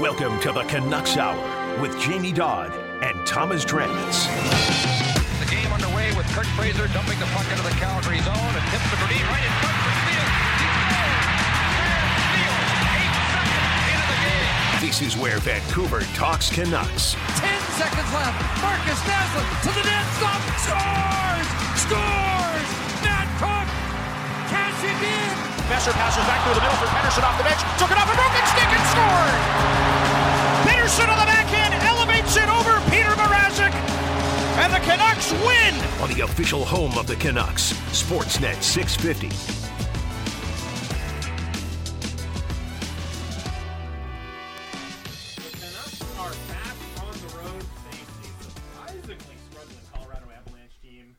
[0.00, 1.36] Welcome to the Canucks Hour
[1.78, 2.72] with Jamie Dodd
[3.04, 4.24] and Thomas Drance.
[5.44, 8.88] The game underway with Kurt Fraser dumping the puck into the Calgary zone and tips
[8.88, 10.24] the Berdine right in front for Steele.
[12.96, 14.80] Eight seconds into the game.
[14.80, 17.12] This is where Vancouver talks Canucks.
[17.36, 18.40] Ten seconds left.
[18.64, 20.06] Markus Naslund to the net.
[20.16, 20.40] Stop.
[20.64, 21.48] Scores!
[21.76, 22.68] Scores!
[23.04, 23.68] Matt Cooke!
[24.48, 25.36] Cash it in!
[25.68, 27.60] Messer passes back through the middle for Pettersson off the bench.
[27.78, 29.99] Took it off a broken stick and scored!
[30.90, 33.72] Pettersson on the backhand elevates it over Peter Mrazek.
[34.58, 35.74] And the Canucks win!
[36.02, 39.28] On the official home of the Canucks, Sportsnet 650.
[45.36, 46.76] The Canucks are back
[47.06, 47.64] on the road.
[47.86, 48.02] They
[48.42, 51.16] surprisingly struggling Colorado Avalanche team.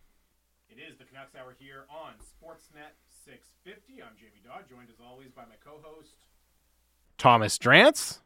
[0.70, 4.04] It is the Canucks Hour here on Sportsnet 650.
[4.04, 6.16] I'm Jamie Dodd, joined as always by my co-host.
[7.18, 8.21] Thomas Drance.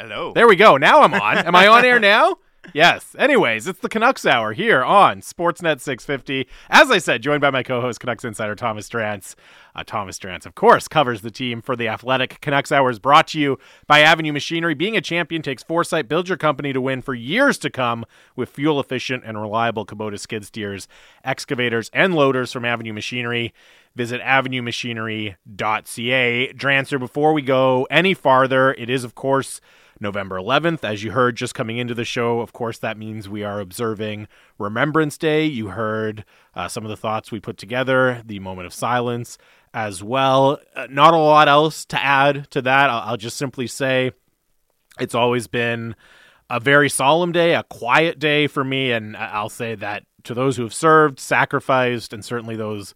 [0.00, 0.32] Hello.
[0.34, 0.78] There we go.
[0.78, 1.38] Now I'm on.
[1.38, 2.36] Am I on air now?
[2.74, 3.16] Yes.
[3.18, 6.46] Anyways, it's the Canucks Hour here on Sportsnet 650.
[6.68, 9.34] As I said, joined by my co-host Canucks insider Thomas Drance.
[9.74, 12.38] Uh, Thomas Drance, of course, covers the team for the Athletic.
[12.42, 14.74] Canucks Hour is brought to you by Avenue Machinery.
[14.74, 16.06] Being a champion takes foresight.
[16.06, 18.04] Build your company to win for years to come
[18.36, 20.86] with fuel-efficient and reliable Kubota skid steers,
[21.24, 23.54] excavators, and loaders from Avenue Machinery.
[23.96, 26.52] Visit avenuemachinery.ca.
[26.52, 29.60] Drancer, before we go any farther, it is, of course,
[30.00, 30.82] November 11th.
[30.82, 34.26] As you heard just coming into the show, of course, that means we are observing
[34.58, 35.44] Remembrance Day.
[35.44, 39.36] You heard uh, some of the thoughts we put together, the moment of silence
[39.74, 40.58] as well.
[40.74, 42.90] Uh, not a lot else to add to that.
[42.90, 44.12] I'll, I'll just simply say
[44.98, 45.94] it's always been
[46.48, 48.92] a very solemn day, a quiet day for me.
[48.92, 52.94] And I'll say that to those who have served, sacrificed, and certainly those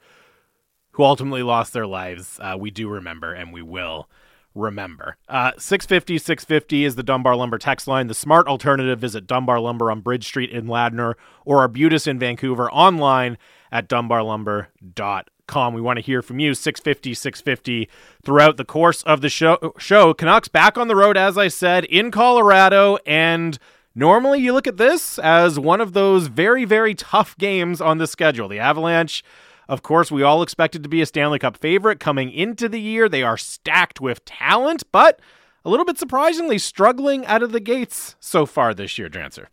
[0.93, 4.09] who ultimately lost their lives, uh, we do remember and we will
[4.55, 5.17] remember.
[5.29, 8.07] Uh, 650 650 is the Dunbar Lumber text line.
[8.07, 12.71] The smart alternative visit Dunbar Lumber on Bridge Street in Ladner or Arbutus in Vancouver
[12.71, 13.37] online
[13.73, 15.75] at dunbarlumber.com.
[15.75, 17.89] We want to hear from you 650 650
[18.25, 19.75] throughout the course of the show.
[19.79, 20.15] show.
[20.15, 22.99] Canucks back on the road, as I said, in Colorado.
[23.05, 23.59] And
[23.95, 28.07] normally you look at this as one of those very, very tough games on the
[28.07, 28.49] schedule.
[28.49, 29.25] The Avalanche.
[29.69, 33.09] Of course, we all expected to be a Stanley Cup favorite coming into the year.
[33.09, 35.21] They are stacked with talent, but
[35.65, 39.47] a little bit surprisingly struggling out of the gates so far this year, Drancer.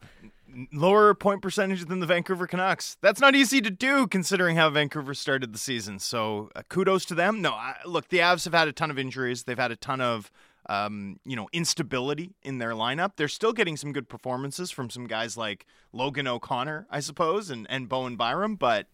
[0.74, 2.98] Lower point percentage than the Vancouver Canucks.
[3.00, 6.00] That's not easy to do considering how Vancouver started the season.
[6.00, 7.42] So uh, kudos to them.
[7.42, 9.44] No, I, look, the Avs have had a ton of injuries.
[9.44, 10.30] They've had a ton of
[10.68, 13.14] um, you know, instability in their lineup.
[13.16, 17.66] They're still getting some good performances from some guys like Logan O'Connor, I suppose, and,
[17.70, 18.88] and Bowen Byram, but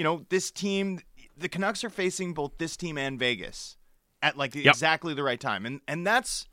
[0.00, 1.00] you know, this team,
[1.36, 3.76] the Canucks are facing both this team and Vegas
[4.22, 4.64] at like Yep.
[4.64, 6.46] exactly the right time, and and that's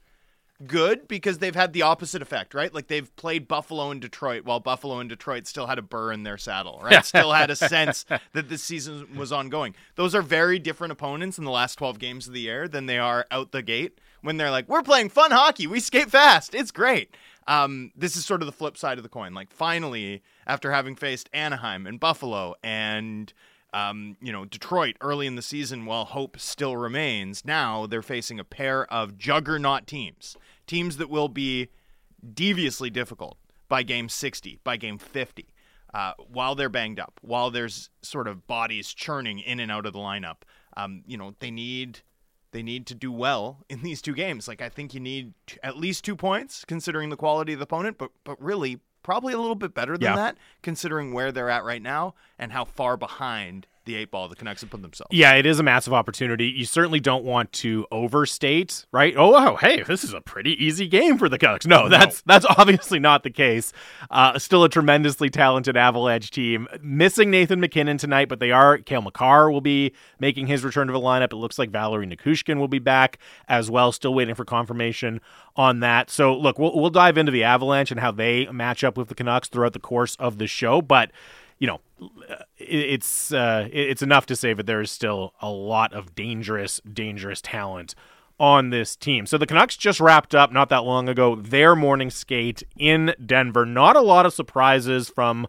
[0.68, 2.74] good because they've had the opposite effect, right?
[2.74, 6.24] Like they've played Buffalo and Detroit while Buffalo and Detroit still had a burr in
[6.24, 7.06] their saddle, right?
[7.14, 9.76] still had a sense that this season was ongoing.
[9.96, 12.98] Those are very different opponents in the last 12 games of the year than they
[12.98, 15.68] are out the gate when they're like, we're playing fun hockey.
[15.68, 16.54] We skate fast.
[16.54, 17.16] It's great.
[17.48, 19.34] Um, this is sort of the flip side of the coin.
[19.34, 23.34] Like finally, after having faced Anaheim and Buffalo and
[23.74, 27.46] um, you know, Detroit early in the season while hope still remains.
[27.46, 31.70] Now they're facing a pair of juggernaut teams, teams that will be
[32.34, 33.38] deviously difficult
[33.68, 35.54] by game 60, by game 50,
[35.94, 39.94] uh, while they're banged up, while there's sort of bodies churning in and out of
[39.94, 40.38] the lineup.
[40.76, 42.00] Um, you know, they need
[42.52, 44.48] they need to do well in these two games.
[44.48, 47.64] Like I think you need t- at least two points considering the quality of the
[47.64, 50.16] opponent, but but really probably a little bit better than Yeah.
[50.16, 54.36] that considering where they're at right now and how far behind the eight ball the
[54.36, 55.10] Canucks have put themselves.
[55.12, 56.46] Yeah, it is a massive opportunity.
[56.46, 59.16] You certainly don't want to overstate, right?
[59.18, 61.66] Oh, wow, hey, this is a pretty easy game for the Canucks.
[61.66, 63.74] No, that's that's obviously not the case.
[64.12, 66.68] Uh, still a tremendously talented Avalanche team.
[66.82, 68.78] Missing Nathan MacKinnon tonight, but they are.
[68.78, 71.32] Cale Makar will be making his return to the lineup.
[71.32, 73.18] It looks like Valeri Nichushkin will be back
[73.48, 73.92] as well.
[73.92, 75.22] Still waiting for confirmation
[75.56, 76.12] on that.
[76.12, 79.16] So, look, we'll we'll dive into the Avalanche and how they match up with the
[79.16, 81.12] Canucks throughout the course of the show, but
[81.60, 81.80] you know,
[82.58, 87.42] it's uh, it's enough to say that there is still a lot of dangerous, dangerous
[87.42, 87.96] talent
[88.40, 89.26] on this team.
[89.26, 93.66] So the Canucks just wrapped up not that long ago their morning skate in Denver.
[93.66, 95.48] Not a lot of surprises from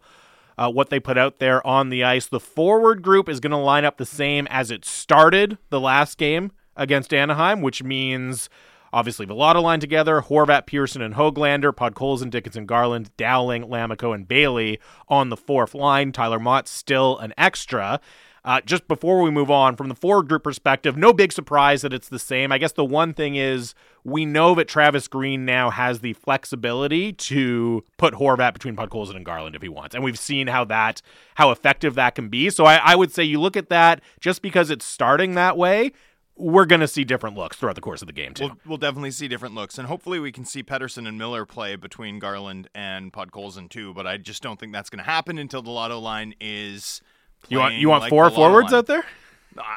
[0.56, 2.26] uh, what they put out there on the ice.
[2.26, 6.18] The forward group is going to line up the same as it started the last
[6.18, 8.48] game against Anaheim, which means
[8.92, 14.78] obviously Villada line together, Horvat, Pearson, and Hoglander, Podkolzin, Dickinson, Garland, Dowling, Lammikko, and Bailey
[15.08, 16.12] on the fourth line.
[16.12, 18.00] Tyler Motte still an extra.
[18.44, 21.92] Uh, just before we move on, from the forward group perspective, no big surprise that
[21.92, 22.50] it's the same.
[22.50, 23.74] I guess the one thing is
[24.04, 29.24] we know that Travis Green now has the flexibility to put Horvat between Podkolzin and
[29.24, 31.02] Garland if he wants, and we've seen how that
[31.34, 32.48] how effective that can be.
[32.48, 35.92] So I, I would say you look at that just because it's starting that way.
[36.38, 38.44] We're going to see different looks throughout the course of the game too.
[38.44, 41.76] We'll, we'll definitely see different looks, and hopefully we can see Pettersson and Miller play
[41.76, 43.92] between Garland and Podkolzin too.
[43.92, 47.02] But I just don't think that's going to happen until the Lotto line is.
[47.48, 48.78] you want you want like four forwards line.
[48.78, 49.04] out there?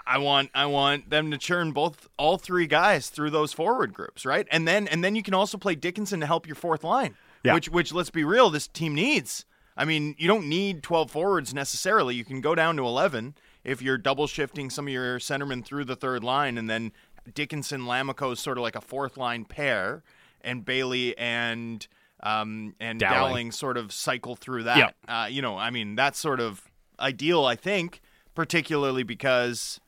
[0.06, 4.26] I- want I want them to churn both all three guys through those forward groups,
[4.26, 4.48] right?
[4.52, 7.16] And then and then you can also play Dickinson to help your fourth line.
[7.44, 7.56] Yeah.
[7.56, 9.46] Which which let's be real, this team needs.
[9.76, 12.14] I mean, you don't need 12 forwards necessarily.
[12.14, 15.86] You can go down to 11 if you're double shifting some of your centermen through
[15.86, 16.92] the third line and then
[17.34, 20.04] Dickinson Lammikko is sort of like a fourth line pair
[20.42, 21.88] and Bailey and
[22.24, 23.20] um, and Dowling.
[23.20, 23.52] Dowling.
[23.52, 24.78] sort of cycle through that.
[24.78, 24.96] Yep.
[25.08, 26.70] Uh, you know, I mean, that's sort of
[27.00, 28.02] ideal, I think,
[28.36, 29.80] particularly because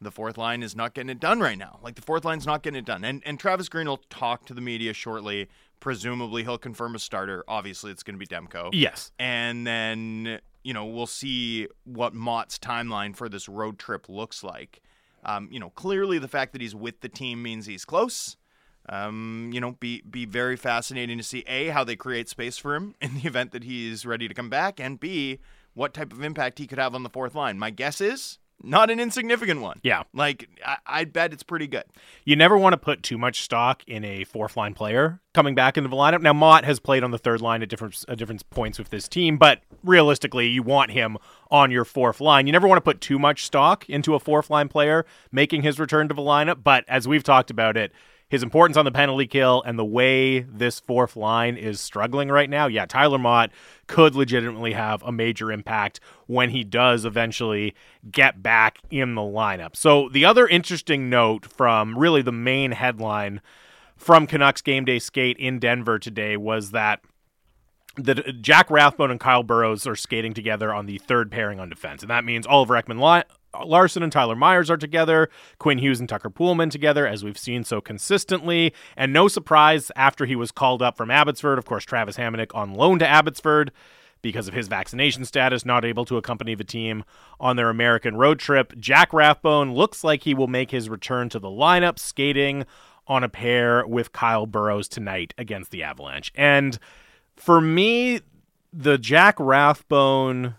[0.00, 1.78] the fourth line is not getting it done right now.
[1.82, 3.04] Like the fourth line's not getting it done.
[3.04, 5.48] And and Travis Green will talk to the media shortly.
[5.80, 7.44] Presumably he'll confirm a starter.
[7.48, 8.70] Obviously it's going to be Demko.
[8.72, 9.12] Yes.
[9.18, 14.82] And then, you know, we'll see what Motte's timeline for this road trip looks like.
[15.24, 18.36] Um, you know, clearly the fact that he's with the team means he's close.
[18.86, 22.74] Um, you know, be be very fascinating to see a how they create space for
[22.74, 25.38] him in the event that he's ready to come back, and b
[25.72, 27.58] what type of impact he could have on the fourth line.
[27.58, 29.80] My guess is not an insignificant one.
[29.82, 30.02] Yeah.
[30.12, 31.84] like I, I bet it's pretty good.
[32.24, 35.76] You never want to put too much stock in a fourth line player coming back
[35.76, 36.22] into the lineup.
[36.22, 39.08] Now Motte has played on the third line at different at different points with this
[39.08, 41.16] team, but realistically, you want him
[41.50, 42.46] on your fourth line.
[42.46, 45.78] You never want to put too much stock into a fourth line player making his
[45.78, 47.92] return to the lineup, but as we've talked about it,
[48.28, 52.50] his importance on the penalty kill and the way this fourth line is struggling right
[52.50, 53.50] now, yeah, Tyler Motte
[53.86, 57.74] could legitimately have a major impact when he does eventually
[58.10, 59.74] get back in the lineup.
[59.74, 63.40] So, the other interesting note from really the main headline
[63.96, 67.00] from Canucks game day skate in Denver today was that
[67.96, 72.02] that Jack Rathbone and Kyle Burrows are skating together on the third pairing on defense,
[72.02, 73.00] and that means Oliver Ekman
[73.64, 75.28] Larsson and Tyler Myers are together,
[75.58, 78.74] Quinn Hughes and Tucker Poolman together, as we've seen so consistently.
[78.96, 82.74] And no surprise, after he was called up from Abbotsford, of course, Travis Hamonic on
[82.74, 83.72] loan to Abbotsford
[84.20, 87.04] because of his vaccination status, not able to accompany the team
[87.38, 88.74] on their American road trip.
[88.78, 92.66] Jack Rathbone looks like he will make his return to the lineup, skating
[93.06, 96.32] on a pair with Kyle Burrows tonight against the Avalanche.
[96.34, 96.78] And
[97.36, 98.20] for me,
[98.72, 100.56] the Jack Rathbone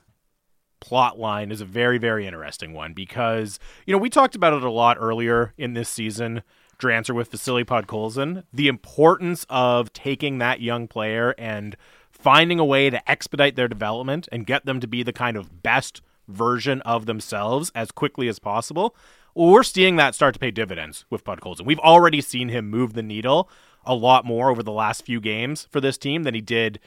[0.80, 4.64] plot line is a very, very interesting one because, you know, we talked about it
[4.64, 6.44] a lot earlier in this season.
[6.78, 11.76] Drancer with Vasily Podkolzin, the importance of taking that young player and
[12.10, 15.62] finding a way to expedite their development and get them to be the kind of
[15.62, 18.96] best version of themselves as quickly as possible.
[19.36, 21.66] We're seeing that start to pay dividends with Pod Podkolzin.
[21.66, 23.50] We've already seen him move the needle
[23.86, 26.80] a lot more over the last few games for this team than he did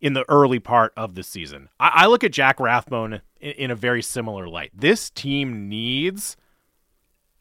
[0.00, 1.68] in the early part of the season.
[1.78, 4.70] I, I look at Jack Rathbone in, in a very similar light.
[4.74, 6.36] This team needs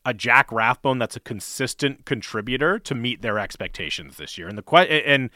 [0.06, 4.48] a Jack Rathbone that's a consistent contributor to meet their expectations this year.
[4.48, 5.30] And the and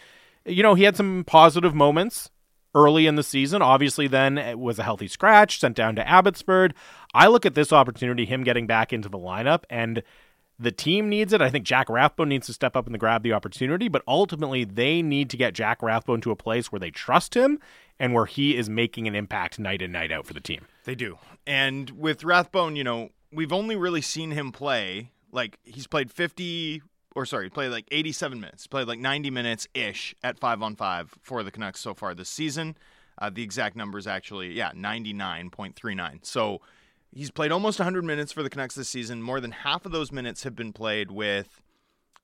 [0.45, 2.29] you know he had some positive moments
[2.75, 3.61] early in the season.
[3.61, 6.73] Obviously, then it was a healthy scratch sent down to Abbotsford.
[7.13, 10.01] I look at this opportunity, him getting back into the lineup, and
[10.63, 11.41] the team needs it.
[11.41, 15.01] I think Jack Rathbone needs to step up and grab the opportunity, but ultimately they
[15.01, 17.59] need to get Jack Rathbone to a place where they trust him
[17.99, 20.65] and where he is making an impact night in night out for the team.
[20.85, 21.17] They do.
[21.45, 26.81] And with Rathbone, you know, we've only really seen him play like he's played 50
[27.15, 31.15] or sorry, played like 87 minutes, played like 90 minutes ish at 5 on 5
[31.21, 32.75] for the Canucks so far this season.
[33.19, 36.25] Uh, the exact number is actually, yeah, 99.39.
[36.25, 36.61] So
[37.13, 39.21] he's played almost 100 minutes for the Canucks this season.
[39.21, 41.61] More than half of those minutes have been played with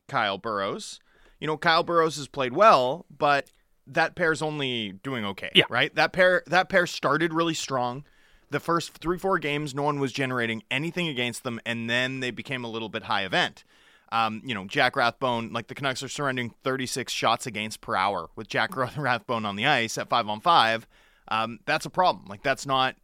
[0.07, 0.99] Kyle Burrows.
[1.39, 3.51] You know, Kyle Burrows has played well, but
[3.87, 5.63] that pair's only doing okay, Yeah.
[5.69, 5.93] right?
[5.95, 8.03] That pair that pair started really strong.
[8.51, 12.63] The first 3-4 games no one was generating anything against them and then they became
[12.63, 13.63] a little bit high event.
[14.11, 18.29] Um, you know, Jack Rathbone, like the Canucks are surrendering 36 shots against per hour
[18.35, 20.87] with Jack Rathbone on the ice at 5 on 5.
[21.27, 22.25] Um, that's a problem.
[22.27, 22.95] Like that's not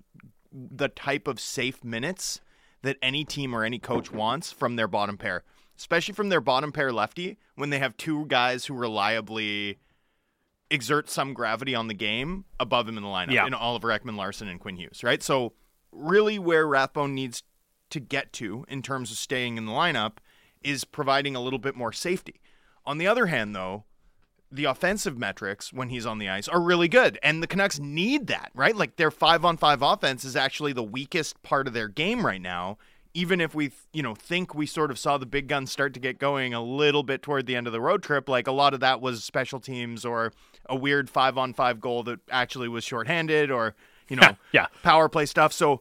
[0.56, 2.40] the type of safe minutes
[2.82, 5.44] that any team or any coach wants from their bottom pair,
[5.78, 9.80] especially from their bottom pair lefty when they have two guys who reliably
[10.72, 13.46] exert some gravity on the game above him in the lineup Yeah.
[13.46, 15.22] in Oliver Ekman Larsson and Quinn Hughes, right?
[15.22, 15.54] So
[15.92, 17.44] really where Rathbone needs
[17.92, 20.18] to get to in terms of staying in the lineup
[20.64, 22.42] is providing a little bit more safety.
[22.86, 23.86] On the other hand though,
[24.56, 28.28] the offensive metrics when he's on the ice are really good, and the Canucks need
[28.28, 28.76] that, right?
[28.76, 32.42] Like their five on five offense is actually the weakest part of their game right
[32.42, 32.78] now.
[33.14, 36.02] Even if we, you know, think we sort of saw the big guns start to
[36.02, 38.74] get going a little bit toward the end of the road trip, like a lot
[38.74, 40.34] of that was special teams or
[40.68, 43.74] a weird five on five goal that actually was shorthanded or,
[44.10, 44.68] you know, Yeah.
[44.84, 45.54] power play stuff.
[45.54, 45.80] So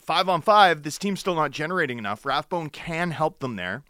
[0.00, 2.26] five on five, this team's still not generating enough.
[2.26, 3.84] Rathbone can help them there.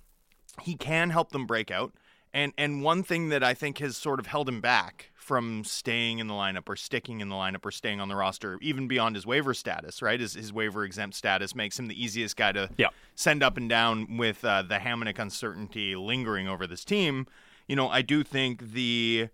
[0.60, 1.94] He can help them break out.
[2.34, 6.18] And and one thing that I think has sort of held him back from staying
[6.18, 9.14] in the lineup or sticking in the lineup or staying on the roster, even beyond
[9.14, 10.20] his waiver status, right?
[10.20, 12.88] His, his waiver exempt status makes him the easiest guy to Yeah.
[13.14, 17.26] send up and down with uh, the Hamonic uncertainty lingering over this team.
[17.68, 19.28] You know, I do think the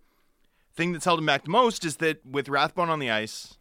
[0.74, 3.56] thing that's held him back the most is that with Rathbone on the ice,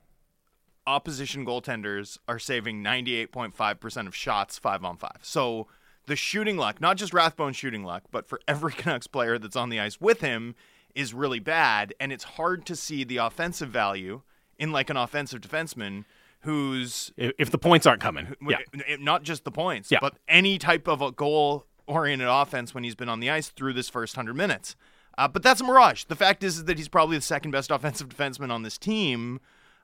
[0.86, 5.18] opposition goaltenders are saving 98.5% of shots five on five.
[5.22, 5.68] So
[6.10, 9.70] the shooting luck, not just Rathbone shooting luck, but for every Canucks player that's on
[9.70, 10.56] the ice with him
[10.96, 11.94] is really bad.
[12.00, 14.22] And it's hard to see the offensive value
[14.58, 16.04] in like an offensive defenseman
[16.42, 18.96] who's If, the points aren't coming, yeah, yeah.
[19.00, 20.00] not just the points, Yeah.
[20.02, 23.74] but any type of a goal oriented offense when he's been on the ice through
[23.74, 24.76] this first 100 minutes.
[25.18, 26.06] Uh, but that's a mirage.
[26.06, 29.40] The fact is, is that he's probably the second best offensive defenseman on this team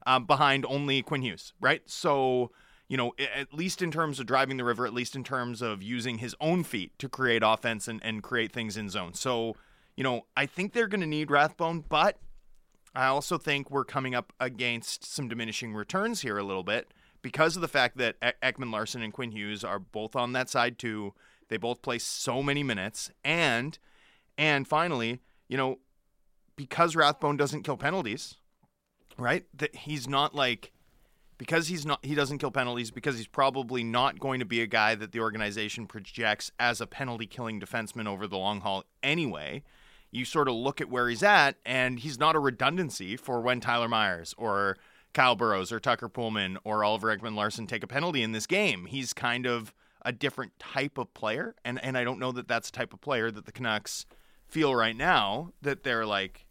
[0.07, 1.81] um, behind only Quinn Hughes, right?
[1.85, 2.51] So,
[2.87, 5.81] you know, at least in terms of driving the river, at least in terms of
[5.81, 9.13] using his own feet to create offense and, and create things in zone.
[9.13, 9.55] So,
[9.95, 12.19] you know, I think they're going to need Rathbone, but
[12.93, 17.55] I also think we're coming up against some diminishing returns here a little bit because
[17.55, 21.13] of the fact that Ekman Larsson and Quinn Hughes are both on that side too.
[21.49, 23.77] They both play so many minutes, and
[24.37, 25.79] and finally, you know,
[26.55, 28.35] because Rathbone doesn't kill penalties,
[29.17, 29.45] right?
[29.53, 30.71] That he's not like
[31.37, 34.67] because he's not he doesn't kill penalties because he's probably not going to be a
[34.67, 39.63] guy that the organization projects as a penalty killing defenseman over the long haul anyway
[40.15, 43.59] you sort of look at where he's at, and he's not a redundancy for when
[43.59, 44.77] Tyler Myers or
[45.13, 48.85] Kyle Burrows or Tucker Poolman or Oliver Ekman Larsson take a penalty in this game.
[48.85, 49.73] He's kind of
[50.03, 53.01] a different type of player, and and I don't know that that's the type of
[53.01, 54.05] player that the Canucks
[54.47, 56.45] feel right now that they're like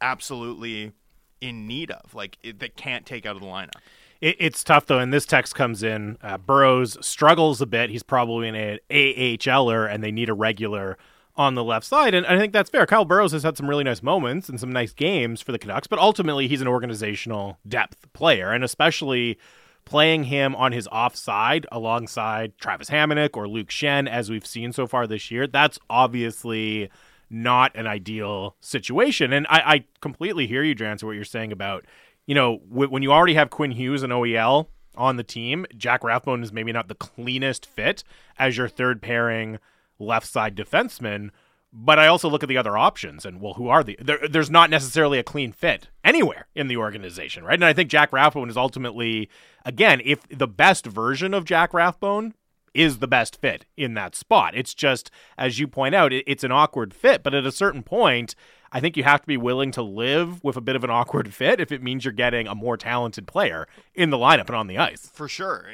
[0.00, 0.92] absolutely
[1.40, 3.80] in need of, like that can't take out of the lineup.
[4.24, 6.16] It, it's tough though, and this text comes in.
[6.22, 7.90] Uh, Burrows struggles a bit.
[7.90, 10.96] He's probably an AHLer, and they need a regular
[11.36, 12.14] on the left side.
[12.14, 12.86] And I think that's fair.
[12.86, 15.88] Kyle Burrows has had some really nice moments and some nice games for the Canucks,
[15.88, 19.38] but ultimately he's an organizational depth player, and especially
[19.84, 24.86] playing him on his offside alongside Travis Hamonic or Luke Schenn, as we've seen so
[24.86, 26.88] far this year, that's obviously
[27.28, 29.34] not an ideal situation.
[29.34, 31.84] And I, I completely hear you, Drance, what you're saying about,
[32.26, 36.04] you know, w- when you already have Quinn Hughes and OEL on the team, Jack
[36.04, 38.04] Rathbone is maybe not the cleanest fit
[38.38, 39.58] as your third pairing
[39.98, 41.30] left side defenseman.
[41.76, 43.98] But I also look at the other options, and well, who are the?
[44.00, 47.54] There, there's not necessarily a clean fit anywhere in the organization, right?
[47.54, 49.28] And I think Jack Rathbone is ultimately,
[49.64, 52.34] again, if the best version of Jack Rathbone
[52.74, 54.54] is the best fit in that spot.
[54.54, 57.22] It's just, as you point out, it, it's an awkward fit.
[57.22, 58.34] But at a certain point,
[58.74, 61.32] I think you have to be willing to live with a bit of an awkward
[61.32, 64.66] fit if it means you're getting a more talented player in the lineup and on
[64.66, 65.08] the ice.
[65.12, 65.70] For sure.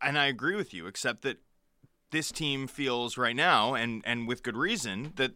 [0.00, 1.38] And I agree with you, except that
[2.12, 5.32] this team feels right now, and, and with good reason, that,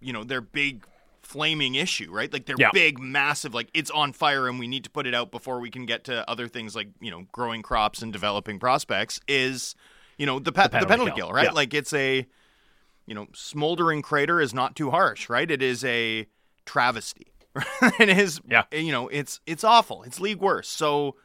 [0.00, 0.86] you know, their big
[1.20, 2.32] flaming issue, right?
[2.32, 2.70] Like their Yeah.
[2.72, 5.70] big, massive, like it's on fire and we need to put it out before we
[5.70, 9.74] can get to other things like, you know, growing crops and developing prospects is,
[10.16, 11.44] you know, the, pe- the penalty, penalty kill, kill, right?
[11.44, 11.50] yeah.
[11.50, 12.26] Like it's a,
[13.06, 15.50] you know, smoldering crater is not too harsh, right?
[15.50, 16.26] It is a
[16.66, 17.32] travesty.
[17.98, 18.64] it is, Yeah.
[18.70, 20.02] you know, it's it's awful.
[20.02, 20.68] It's league worse.
[20.68, 21.16] So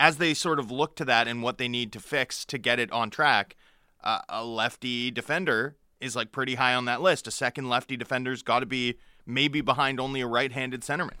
[0.00, 2.80] as they sort of look to that and what they need to fix to get
[2.80, 3.54] it on track,
[4.02, 7.26] uh, a lefty defender is like pretty high on that list.
[7.26, 11.16] A second lefty defender's got to be maybe behind only a right-handed centerman.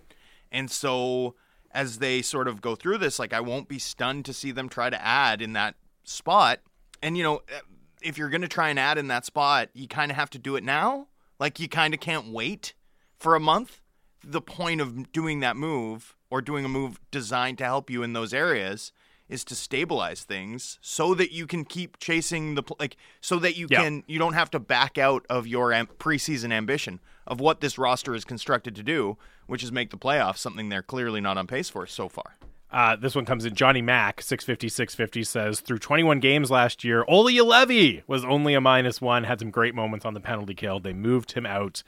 [0.52, 1.34] And so
[1.72, 4.68] as they sort of go through this, like I won't be stunned to see them
[4.68, 6.60] try to add in that spot.
[7.02, 7.40] And you know,
[8.02, 10.38] if you're going to try and add in that spot, you kind of have to
[10.38, 11.08] do it now.
[11.38, 12.74] Like you kind of can't wait
[13.18, 13.80] for a month.
[14.24, 18.12] The point of doing that move or doing a move designed to help you in
[18.12, 18.90] those areas
[19.28, 23.56] is to stabilize things so that you can keep chasing the pl- like so that
[23.56, 23.82] you Yeah.
[23.82, 27.76] can you don't have to back out of your am- preseason ambition of what this
[27.78, 31.46] roster is constructed to do, which is make the playoffs, something they're clearly not on
[31.48, 32.36] pace for so far.
[32.70, 33.54] Uh, this one comes in.
[33.54, 38.60] Johnny Mack, 650, 650 says, through 21 games last year, Oli Levy was only a
[38.60, 40.78] minus one, had some great moments on the penalty kill.
[40.80, 41.82] They moved him out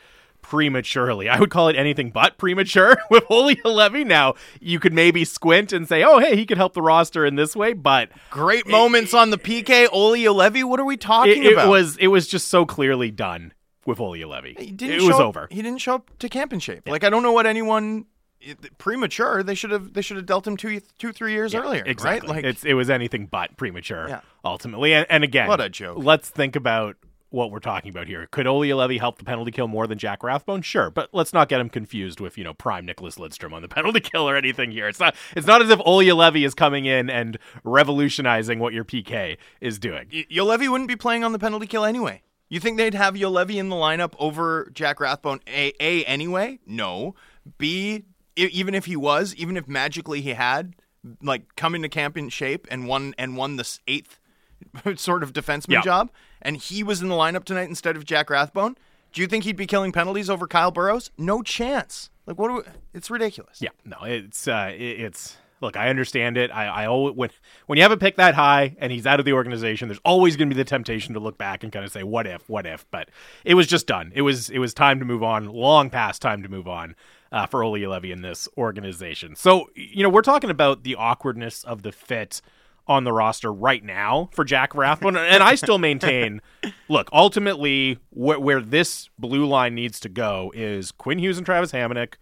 [0.49, 1.29] prematurely.
[1.29, 4.05] I would call it anything but premature with Oli Levy.
[4.05, 7.35] Now, you could maybe squint and say, oh, hey, he could help the roster in
[7.37, 9.89] this way, but Great moments on the PK.
[9.93, 11.69] Oli Levy, what are we talking it, it about?
[11.69, 13.53] was it was just so clearly done
[13.87, 14.53] with Olli Levy.
[14.59, 15.49] It was up- over.
[15.51, 16.89] He didn't show up to camp in shape.
[16.89, 18.07] Like I don't know what anyone
[18.41, 19.43] it- premature.
[19.43, 21.83] They should have they should have dealt him two two three years Yeah, earlier.
[21.87, 22.29] exactly.
[22.29, 22.37] Right?
[22.37, 24.09] Like it's it was anything but premature.
[24.09, 24.21] Yeah.
[24.45, 25.99] Ultimately, and, and again, What a joke.
[26.01, 26.97] Let's think about
[27.31, 28.27] what we're talking about here.
[28.31, 30.63] Could Olli Levy help the penalty kill more than Jack Rathbone?
[30.63, 33.69] Sure, but let's not get him confused with you know prime Nicklas Lidstrom on the
[33.79, 34.89] penalty kill or anything here.
[34.89, 38.85] It's not it's not as if Olli Levy is coming in and revolutionizing what your
[38.85, 40.09] PK is doing.
[40.13, 42.23] Y- Juolevi wouldn't be playing on the penalty kill anyway.
[42.49, 45.41] You think they'd have Juolevi in the lineup over Jack Rathbone?
[45.47, 46.61] A, A anyway?
[46.67, 47.15] No.
[47.59, 48.05] B,
[48.37, 50.75] even if he was, even if magically he had,
[51.23, 54.19] like come into camp in shape and won and won this eighth
[54.97, 55.81] sort of defenseman Yeah.
[55.83, 56.11] job,
[56.43, 58.77] and he was in the lineup tonight instead of Jack Rathbone,
[59.13, 61.11] do you think he'd be killing penalties over Kyle Burrows?
[61.17, 62.11] No chance.
[62.27, 62.49] Like what?
[62.49, 62.63] Do we,
[62.93, 63.63] it's ridiculous.
[63.63, 66.51] Yeah, no, it's uh, it, it's look, I understand it.
[66.51, 67.31] I, I always when
[67.67, 70.37] when you have a pick that high and he's out of the organization, there's always
[70.37, 72.47] going to be the temptation to look back and kind of say, "What if?
[72.51, 73.09] What if?" But
[73.45, 74.13] it was just done.
[74.15, 75.47] It was it was time to move on.
[75.47, 76.95] Long past time to move on
[77.33, 79.35] uh, for Oli Levy in this organization.
[79.37, 82.43] So you know, we're talking about the awkwardness of the fit
[82.89, 86.41] on the roster right now for Jack Rathbone, and I still maintain.
[86.89, 91.73] Look, ultimately, wh- where this blue line needs to go is Quinn Hughes and Travis
[91.73, 92.15] Hamonic,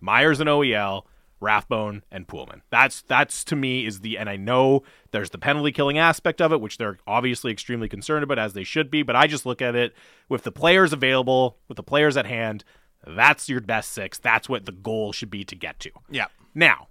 [0.00, 1.04] Myers and OEL,
[1.40, 2.62] Rathbone and Poolman.
[2.70, 6.52] That's that's to me is the and I know there's the penalty killing aspect of
[6.52, 9.02] it, which they're obviously extremely concerned about as they should be.
[9.02, 9.94] But I just look at it
[10.28, 12.64] with the players available, with the players at hand.
[13.06, 14.18] That's your best six.
[14.18, 15.90] That's what the goal should be to get to.
[16.10, 16.26] Yeah.
[16.54, 16.88] Now,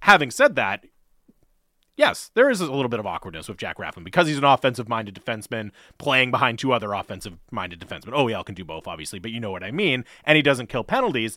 [0.00, 0.84] having said that,
[1.96, 4.88] yes, there is a little bit of awkwardness with Jack Rathbone because he's an offensive
[4.88, 8.12] minded defenseman playing behind two other offensive minded defensemen.
[8.12, 10.04] Oh, OEL can do both, obviously, but you know what I mean.
[10.24, 11.36] And he doesn't kill penalties.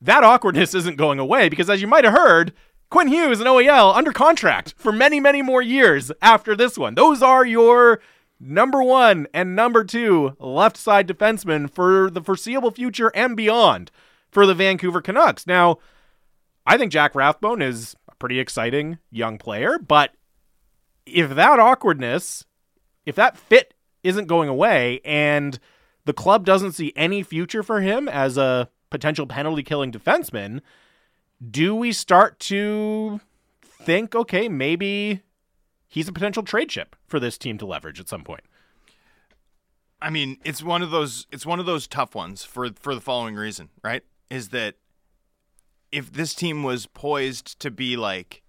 [0.00, 2.52] That awkwardness isn't going away because, as you might have heard,
[2.90, 6.94] Quinn Hughes and OEL under contract for many, many more years after this one.
[6.94, 8.00] Those are your
[8.40, 13.90] number one and number two left side defensemen for the foreseeable future and beyond
[14.30, 15.46] for the Vancouver Canucks.
[15.46, 15.78] Now,
[16.66, 20.12] I think Jack Rathbone is pretty exciting young player, but
[21.06, 22.44] if that awkwardness,
[23.06, 25.58] if that fit isn't going away and
[26.04, 30.60] the club doesn't see any future for him as a potential penalty killing defenseman,
[31.50, 33.20] do we start to
[33.62, 35.22] think, okay, maybe
[35.86, 38.42] he's a potential trade chip for this team to leverage at some point?
[40.00, 43.00] I mean, it's one of those it's one of those tough ones for for the
[43.00, 44.04] following reason, right?
[44.30, 44.76] Is that
[45.92, 48.42] if this team was poised to be like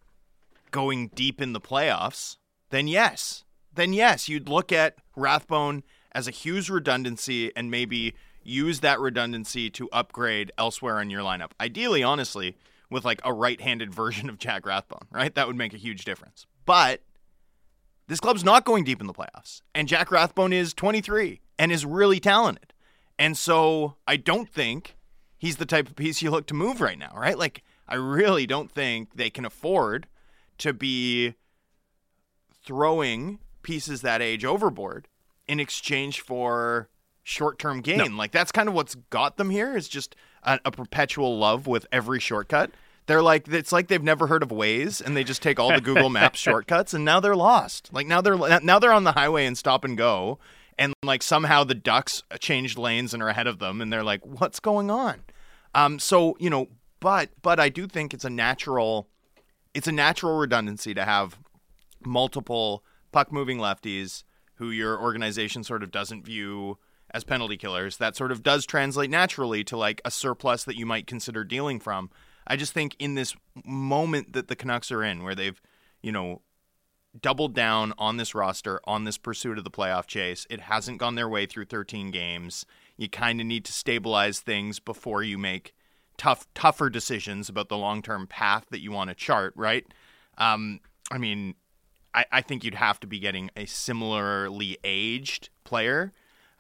[0.72, 2.38] going deep in the playoffs,
[2.70, 3.44] then yes.
[3.74, 9.70] Then yes, you'd look at Rathbone as a huge redundancy and maybe use that redundancy
[9.70, 11.52] to upgrade elsewhere in your lineup.
[11.62, 12.58] Ideally, honestly,
[12.90, 15.34] with like a right-handed version of Jack Rathbone, right?
[15.34, 16.46] That would make a huge difference.
[16.66, 17.02] But
[18.08, 19.62] this club's not going deep in the playoffs.
[19.76, 22.74] And Jack Rathbone is 23 and is really talented.
[23.18, 24.96] And so I don't think
[25.40, 27.38] he's the type of piece you look to move right now, right?
[27.38, 30.06] Like, I really don't think they can afford
[30.60, 31.34] to be
[32.64, 35.08] throwing pieces that age overboard
[35.48, 36.90] in exchange for
[37.24, 38.18] short-term gain.
[38.18, 41.86] Like that's kind of what's got them here is just a, a perpetual love with
[41.92, 42.72] every shortcut.
[43.08, 45.82] They're like it's like they've never heard of Waze and they just take all the
[45.82, 47.92] Google Maps shortcuts and now they're lost.
[47.92, 50.38] Like now they're now they're on the highway and stop and go
[50.78, 54.24] and like somehow the ducks changed lanes and are ahead of them and they're like
[54.26, 55.22] what's going on?
[55.76, 56.68] Um so, you know,
[57.00, 59.08] but but I do think it's a natural
[59.74, 61.38] it's a natural redundancy to have
[62.06, 64.24] multiple puck moving lefties
[64.56, 66.78] who your organization sort of doesn't view
[67.12, 67.98] as penalty killers.
[67.98, 71.80] That sort of does translate naturally to like a surplus that you might consider dealing
[71.80, 72.10] from.
[72.46, 75.62] I just think in this moment that the Canucks are in, where they've,
[76.02, 76.42] you know,
[77.20, 81.16] doubled down on this roster, on this pursuit of the playoff chase, it hasn't gone
[81.16, 82.66] their way through 13 games.
[83.00, 85.74] You kind of need to stabilize things before you make
[86.18, 89.86] tough, tougher decisions about the long term path that you want to chart, right?
[90.38, 90.80] Um,
[91.12, 91.56] I mean,
[92.14, 96.12] I, I think you'd have to be getting a similarly aged player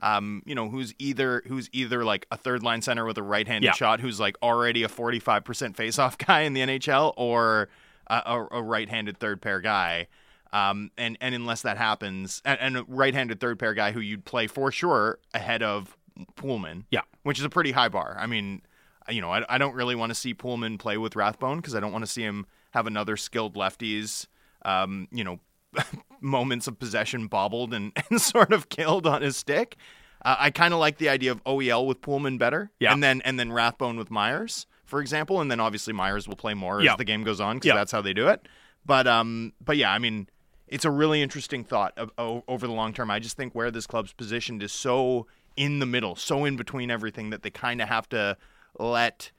[0.02, 3.66] um, you know, who's either who's either like a third line center with a right-handed
[3.68, 3.74] Yeah.
[3.74, 7.68] shot, who's like already a 45% face-off guy in the NHL, or
[8.08, 10.08] a, a, a right-handed third pair guy.
[10.54, 14.24] Um, and and unless that happens, and, and a right-handed third pair guy who you'd
[14.24, 15.98] play for sure ahead of
[16.36, 17.02] Poolman, Yeah.
[17.24, 18.16] which is a pretty high bar.
[18.20, 18.62] I mean,
[19.10, 21.80] you know, I, I don't really want to see Poolman play with Rathbone because I
[21.80, 24.28] don't want to see him have another skilled lefties,
[24.64, 25.40] um, you know,
[26.22, 29.76] moments of possession bobbled and, and sort of killed on his stick.
[30.24, 32.92] Uh, I kind of like the idea of OEL with Poolman better, Yeah.
[32.92, 36.54] and then and then Rathbone with Myers, for example, and then obviously Myers will play
[36.54, 36.92] more Yeah.
[36.94, 37.76] as the game goes on because Yeah.
[37.76, 38.46] that's how they do it.
[38.86, 40.28] But um, but yeah, I mean,
[40.68, 43.10] it's a really interesting thought of, o- over the long term.
[43.10, 45.26] I just think where this club's positioned is so
[45.60, 48.38] in the middle, so in between everything that they kind of have to
[48.80, 49.32] let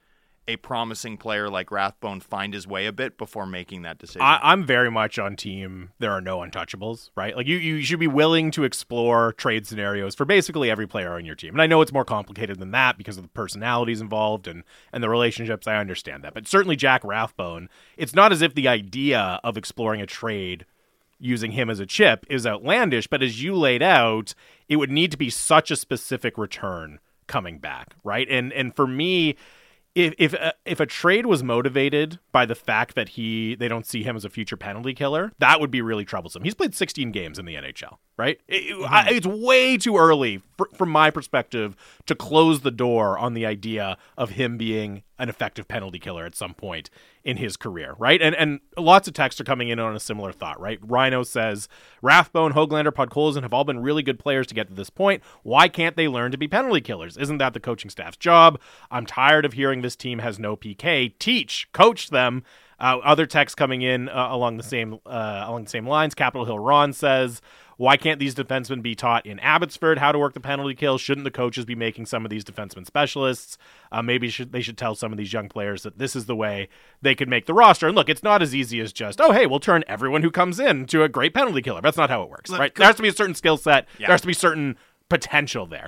[0.47, 4.21] a promising player like Rathbone find his way a bit before making that decision.
[4.21, 5.91] I, I'm very much on team.
[5.97, 7.35] There are no untouchables, right?
[7.35, 11.25] Like you, you should be willing to explore trade scenarios for basically every player on
[11.25, 11.53] your team.
[11.53, 15.03] And I know it's more complicated than that because of the personalities involved and and
[15.03, 15.65] the relationships.
[15.65, 17.67] I understand that, but certainly Jack Rathbone.
[17.97, 20.65] It's not as if the idea of exploring a trade
[21.21, 24.33] using him as a chip is outlandish, but as you laid out,
[24.67, 28.27] it would need to be such a specific return coming back, right?
[28.29, 29.35] And and for me,
[29.95, 33.85] if if a, if a trade was motivated by the fact that he they don't
[33.85, 36.43] see him as a future penalty killer, that would be really troublesome.
[36.43, 38.39] He's played 16 games in the NHL, right?
[38.47, 43.17] It- it- I- it's way too early fr- from my perspective to close the door
[43.17, 46.89] on the idea of him being an effective penalty killer at some point
[47.23, 48.21] in his career, right?
[48.21, 50.79] And and lots of texts are coming in on a similar thought, right?
[50.83, 51.67] Rhino says
[52.01, 55.23] Rathbone, Hoglander, Podkolzin have all been really good players to get to this point.
[55.43, 57.17] Why can't they learn to be penalty killers?
[57.17, 58.59] Isn't that the coaching staff's job?
[58.91, 61.13] I'm tired of hearing this team has no PK.
[61.19, 62.43] Teach, coach them.
[62.79, 66.15] Uh, other texts coming in uh, along the same uh, along the same lines.
[66.15, 67.39] Capitol Hill Ron says,
[67.81, 70.99] "Why can't these defensemen be taught in Abbotsford how to work the penalty kill?
[70.99, 73.57] Shouldn't the coaches be making some of these defensemen specialists?
[73.91, 76.35] Uh, maybe should, they should tell some of these young players that this is the
[76.35, 76.69] way
[77.01, 77.87] they could make the roster.
[77.87, 80.59] And look, it's not as easy as just, oh hey, we'll turn everyone who comes
[80.59, 81.81] in to a great penalty killer.
[81.81, 82.73] That's not how it works, right?
[82.75, 83.87] There has to be a certain skill set.
[83.97, 84.77] There has to be certain
[85.09, 85.87] potential there."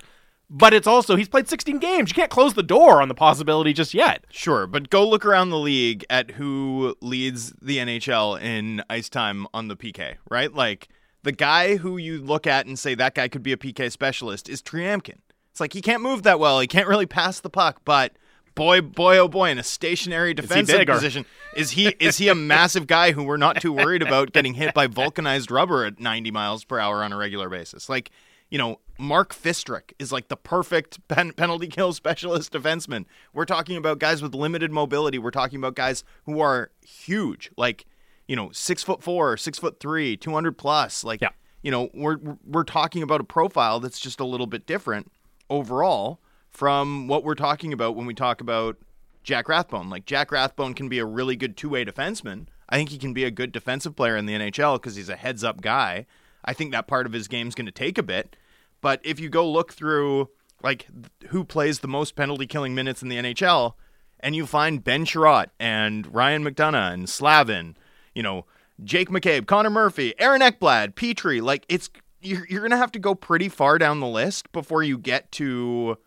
[0.49, 2.09] But it's also he's played 16 games.
[2.09, 4.25] You can't close the door on the possibility just yet.
[4.29, 9.47] Sure, but go look around the league at who leads the NHL in ice time
[9.53, 10.53] on the PK, right?
[10.53, 10.89] Like
[11.23, 14.49] the guy who you look at and say that guy could be a PK specialist
[14.49, 15.19] is Tryamkin.
[15.51, 18.13] It's like he can't move that well, he can't really pass the puck, but
[18.55, 22.87] boy, boy, oh boy, in a stationary defensive position, is he is he a massive
[22.87, 26.63] guy who we're not too worried about getting hit by vulcanized rubber at 90 miles
[26.63, 27.89] per hour on a regular basis?
[27.89, 28.11] Like,
[28.49, 33.05] you know, Mark Fistric is like the perfect pen- penalty kill specialist defenseman.
[33.33, 35.17] We're talking about guys with limited mobility.
[35.17, 37.85] We're talking about guys who are huge, like
[38.33, 41.03] you know, six foot four, six foot three, two hundred plus.
[41.03, 41.29] Like, Yeah.
[41.61, 45.11] you know, we're we're talking about a profile that's just a little bit different
[45.51, 46.19] overall
[46.49, 48.77] from what we're talking about when we talk about
[49.23, 49.87] Jack Rathbone.
[49.91, 52.47] Like Jack Rathbone can be a really good two-way defenseman.
[52.69, 55.15] I think he can be a good defensive player in the NHL because he's a
[55.15, 56.07] heads-up guy.
[56.43, 58.35] I think that part of his game's going to take a bit.
[58.81, 60.29] But if you go look through
[60.63, 60.87] like
[61.27, 63.73] who plays the most penalty killing minutes in the NHL,
[64.21, 67.75] and you find Ben Chiarot and Ryan McDonagh and Slavin,
[68.15, 68.45] you know,
[68.83, 71.89] Jake McCabe, Connor Murphy, Aaron Ekblad, Petry, like it's
[72.21, 75.97] you're, you're gonna have to go pretty far down the list before you get to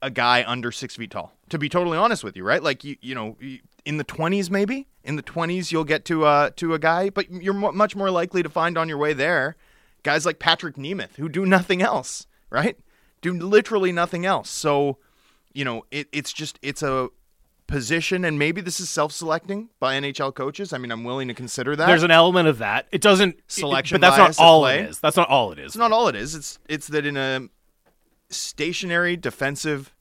[0.00, 1.32] a guy under six feet tall.
[1.50, 2.62] To be totally honest with you, right?
[2.62, 3.36] Like you, you know,
[3.84, 7.30] in the twenties, maybe in the twenties, you'll get to uh to a guy, but
[7.30, 9.56] you're mu much more likely to find on your way there
[10.02, 12.76] guys like Patrick Nemeth who do nothing else, right?
[13.20, 14.50] Do literally nothing else.
[14.50, 14.98] So,
[15.52, 17.08] you know, it, it's just it's a
[17.72, 20.72] position, and maybe this is self-selecting by NHL coaches.
[20.72, 21.86] I mean, I'm willing to consider that.
[21.86, 22.86] There's an element of that.
[22.92, 25.00] It doesn't Selection but that's not all it is.
[25.00, 25.66] That's not all it is.
[25.72, 26.34] It's not all it is.
[26.34, 27.48] It's it's that in a
[28.30, 29.94] stationary defensive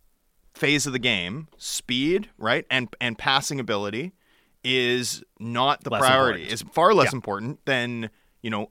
[0.53, 4.13] phase of the game, speed, right, and and passing ability
[4.63, 6.41] is not the Less priority.
[6.43, 6.61] important.
[6.61, 7.17] It's far less Yeah.
[7.17, 8.09] important than
[8.41, 8.69] you know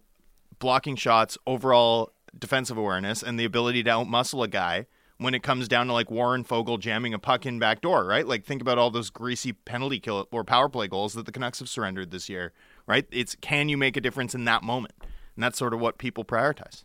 [0.58, 4.86] blocking shots, overall defensive awareness, and the ability to outmuscle a guy
[5.20, 8.26] when it comes down to like Warren Foegele jamming a puck in back door, right?
[8.26, 11.58] Like think about all those greasy penalty kill or power play goals that the Canucks
[11.58, 12.52] have surrendered this year,
[12.86, 13.06] right?
[13.10, 14.94] It's can you make a difference in that moment?
[15.36, 16.84] And that's sort of what people prioritize.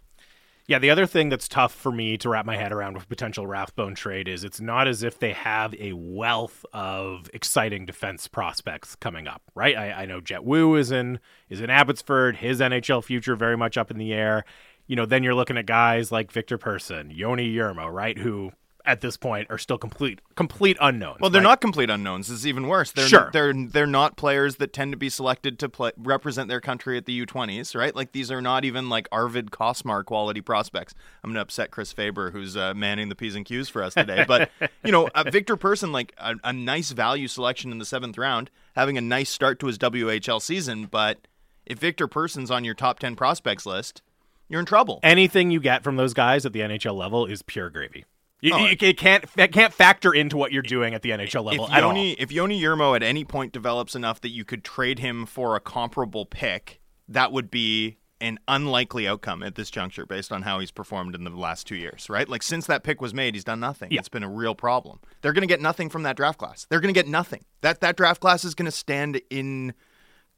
[0.68, 3.46] Yeah, the other thing that's tough for me to wrap my head around with potential
[3.46, 8.96] Rathbone trade is it's not as if they have a wealth of exciting defense prospects
[8.96, 9.78] coming up, right?
[9.78, 11.20] I, I know Jett Woo is in
[11.50, 14.44] is in Abbotsford, his NHL future very much up in the air.
[14.88, 18.52] You know, then you're looking at guys like Viktor Persson, Joni Jurmo, right, who
[18.88, 21.20] at this point are still complete complete unknowns.
[21.20, 21.48] Well, they're right?
[21.48, 22.30] not complete unknowns.
[22.30, 22.92] It's even worse.
[22.92, 23.32] They're Sure.
[23.34, 27.06] they're they're not players that tend to be selected to play represent their country at
[27.08, 27.96] the U20s, right?
[27.96, 30.94] Like these are not even like Arvid Costmar quality prospects.
[31.24, 33.96] I'm going to upset Chris Faber, who's uh, manning the P's and Q's for us
[33.96, 34.24] today.
[34.28, 34.52] But
[34.84, 38.52] you know, uh, Viktor Persson, like a, a nice value selection in the seventh round,
[38.76, 40.86] having a nice start to his WHL season.
[40.86, 41.28] But
[41.66, 44.04] if Viktor Persson's on your top ten prospects list,
[44.50, 45.00] you're in trouble.
[45.04, 48.06] anything you get from those guys at the NHL level is pure gravy.
[48.42, 48.58] You, Oh.
[48.58, 51.72] you- it can't it can't factor into what you're doing at the NHL level if
[51.72, 51.92] at all.
[51.94, 55.56] Yoni, if Joni Jurmo at any point develops enough that you could trade him for
[55.56, 60.60] a comparable pick, that would be an unlikely outcome at this juncture based on how
[60.60, 62.30] he's performed in the last two years, right?
[62.30, 63.92] Like since that pick was made, he's done nothing.
[63.92, 64.00] Yeah.
[64.00, 65.00] It's been a real problem.
[65.22, 66.66] They're going to get nothing from that draft class.
[66.70, 67.44] They're going to get nothing.
[67.62, 69.74] That that draft class is going to stand in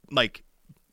[0.10, 0.44] like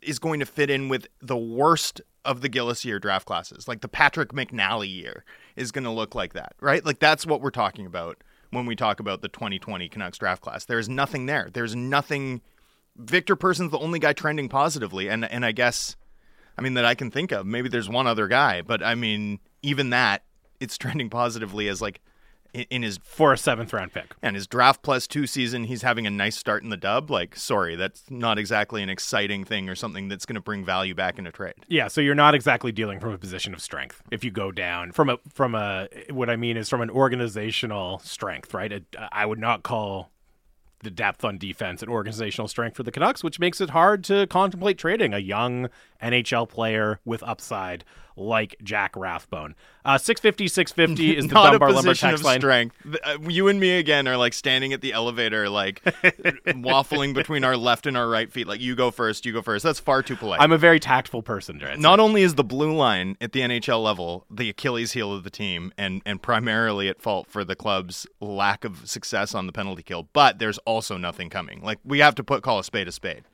[0.05, 3.69] is going to fit in with the worst of the Gillis year draft classes.
[3.69, 5.25] Like the Patrick McNally year
[5.57, 6.85] is going to look like that, right?
[6.85, 10.65] Like that's what we're talking about when we talk about the 2020 Canucks draft class.
[10.65, 11.51] There's nothing there.
[11.53, 12.41] There's nothing.
[12.97, 15.97] Viktor Persson's the only guy trending positively, and and I guess,
[16.57, 17.45] I mean that I can think of.
[17.45, 20.23] Maybe there's one other guy, but I mean even that
[20.61, 22.01] it's trending positively as like
[22.55, 24.15] in, his for a seventh round pick.
[24.23, 27.11] and his draft plus two season, he's having a nice start in the dub.
[27.11, 30.95] Like, sorry, that's not exactly an exciting thing or something that's going to bring value
[30.95, 31.55] back in a trade.
[31.69, 34.93] Yeah, so you're not exactly dealing from a position of strength if you go down
[34.93, 38.85] from a from a what I mean is from an organizational strength, right?
[39.13, 40.11] I would not call
[40.83, 44.27] the depth on defense and organizational strength for the Canucks, which makes it hard to
[44.27, 45.69] contemplate trading a young
[46.03, 47.85] NHL player with upside
[48.17, 49.55] like Jack Rathbone.
[49.85, 52.41] Uh, 650, 650 is the not Dunbar a Lumber text of line.
[52.41, 52.77] strength.
[53.05, 55.83] Uh, You and me again are like standing at the elevator, like
[56.47, 58.47] waffling between our left and our right feet.
[58.47, 59.63] Like, you go first, you go first.
[59.65, 60.41] That's far too polite.
[60.41, 61.81] I'm a very tactful person, Drancy.
[61.81, 65.31] Not only is the blue line at the NHL level the Achilles heel of the
[65.31, 69.83] team and, and primarily at fault for the club's lack of success on the penalty
[69.83, 71.61] kill, but there's also nothing coming.
[71.63, 73.25] Like we have to put call a spade a spade.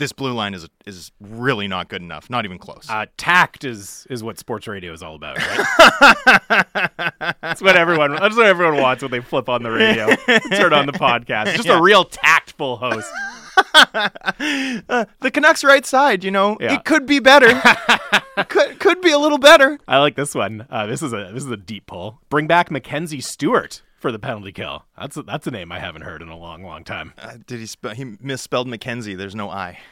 [0.00, 2.28] This blue line is is really not good enough.
[2.28, 2.86] Not even close.
[2.88, 6.64] Uh, tact is is what sports radio is all about, right?
[7.42, 10.06] that's what everyone that's what everyone wants when they flip on the radio,
[10.56, 11.54] turn on the podcast.
[11.54, 13.08] Just a real tactful host.
[14.38, 16.74] the Canucks right side, you know, Yeah.
[16.74, 17.60] it could be better.
[18.48, 19.78] could could be a little better.
[19.86, 20.66] I like this one.
[20.70, 22.20] Uh, this is a this is a deep pull.
[22.30, 24.86] Bring back Mackenzie Stewart for the penalty kill.
[24.98, 27.12] That's a, that's a name I haven't heard in a long, long time.
[27.18, 27.94] Uh, did he spell?
[27.94, 29.14] He misspelled Mackenzie.
[29.14, 29.78] There's no I.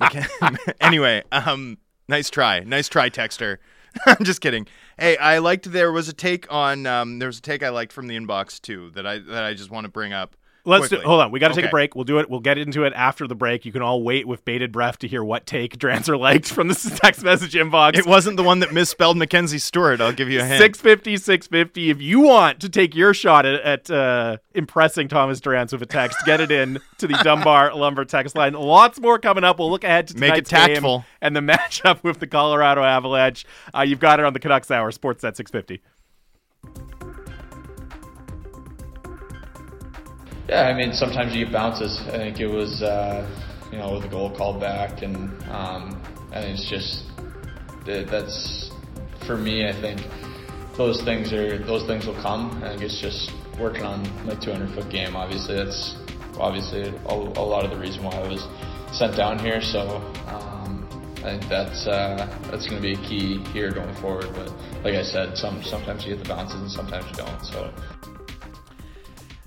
[0.80, 3.58] Anyway, um, nice try, nice try, Texter.
[4.06, 4.66] I'm just kidding.
[4.98, 7.92] Hey, I liked there was a take on um, there was a take I liked
[7.92, 10.36] from the inbox too that I that I just want to bring up.
[10.64, 11.06] Let's do, quickly.
[11.06, 11.30] hold on.
[11.30, 11.94] We got to take a break.
[11.94, 12.28] We'll do it.
[12.28, 13.64] We'll get into it after the break.
[13.64, 16.98] You can all wait with bated breath to hear what take Drancer liked from the
[17.02, 17.96] text message inbox.
[17.96, 20.00] It wasn't the one that misspelled Mackenzie Stewart.
[20.00, 20.60] I'll give you a hint.
[20.60, 25.72] 650 650 if you want to take your shot at, at uh, impressing thomas drance
[25.72, 29.44] with a text get it in to the dunbar lumber text line lots more coming
[29.44, 32.82] up we'll look ahead to Make it tonight's game and the matchup with the colorado
[32.82, 33.44] avalanche
[33.74, 35.82] uh, you've got it on the canucks hour sportsnet 650
[40.50, 42.00] Yeah, I mean, sometimes you get bounces.
[42.08, 43.24] I think it was, uh,
[43.70, 47.04] you know, with the goal called back, and um, I think it's just
[47.86, 48.72] that, that's
[49.28, 49.68] for me.
[49.68, 50.00] I think
[50.76, 52.60] those things are those things will come.
[52.64, 55.14] I think it's just working on my 200 foot game.
[55.14, 55.94] Obviously, that's
[56.36, 58.48] obviously a, a lot of the reason why I was
[58.90, 59.62] sent down here.
[59.62, 60.82] So um,
[61.18, 64.26] I think that's uh, that's going to be a key here going forward.
[64.34, 64.50] But
[64.82, 67.44] like I said, some sometimes you get the bounces and sometimes you don't.
[67.44, 67.72] So.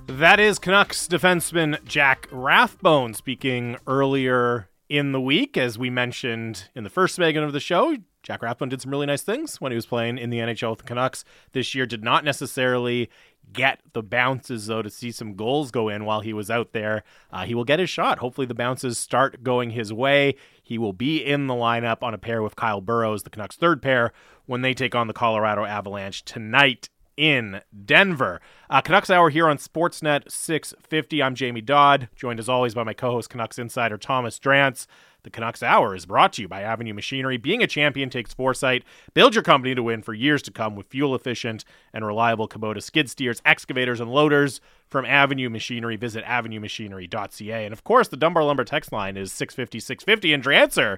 [0.07, 5.55] That is Canucks defenseman Jack Rathbone speaking earlier in the week.
[5.57, 9.05] As we mentioned in the first segment of the show, Jack Rathbone did some really
[9.05, 11.85] nice things when he was playing in the NHL with the Canucks this year.
[11.85, 13.09] Did not necessarily
[13.53, 17.03] get the bounces, though, to see some goals go in while he was out there.
[17.31, 18.19] Uh, he will get his shot.
[18.19, 20.35] Hopefully, the bounces start going his way.
[20.61, 23.81] He will be in the lineup on a pair with Kyle Burrows, the Canucks' third
[23.81, 24.11] pair,
[24.45, 28.41] when they take on the Colorado Avalanche tonight in Denver.
[28.69, 31.21] Uh, Canucks Hour here on Sportsnet 650.
[31.21, 34.87] I'm Jamie Dodd, joined as always by my co host, Canucks Insider Thomas Drance.
[35.23, 37.37] The Canucks Hour is brought to you by Avenue Machinery.
[37.37, 38.83] Being a champion takes foresight.
[39.13, 42.83] Build your company to win for years to come with fuel efficient and reliable Kubota
[42.83, 45.95] skid steers, excavators, and loaders from Avenue Machinery.
[45.95, 47.63] Visit avenuemachinery.ca.
[47.65, 50.33] And of course, the Dunbar Lumber text line is 650 650.
[50.33, 50.97] And Drancer,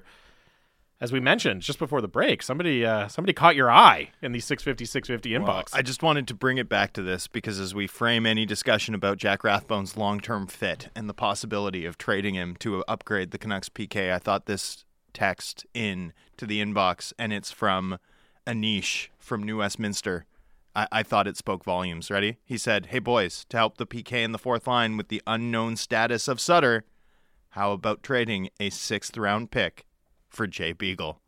[1.00, 4.40] as we mentioned just before the break, somebody uh, somebody caught your eye in the
[4.40, 5.74] 650 650 inbox.
[5.74, 8.94] I just wanted to bring it back to this because as we frame any discussion
[8.94, 13.38] about Jack Rathbone's long term fit and the possibility of trading him to upgrade the
[13.38, 17.98] Canucks PK, I thought this text in to the inbox, and it's from
[18.46, 20.26] Anish from New Westminster.
[20.74, 22.10] I, I thought it spoke volumes.
[22.10, 22.38] Ready?
[22.44, 25.76] He said, Hey, boys, to help the PK in the fourth line with the unknown
[25.76, 26.84] status of Sutter,
[27.50, 29.85] how about trading a sixth round pick
[30.36, 31.20] for Jay Beagle?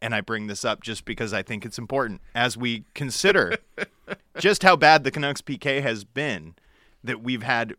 [0.00, 3.58] And I bring this up just because I think it's important as we consider
[4.38, 6.54] just how bad the Canucks PK has been
[7.02, 7.74] that we've had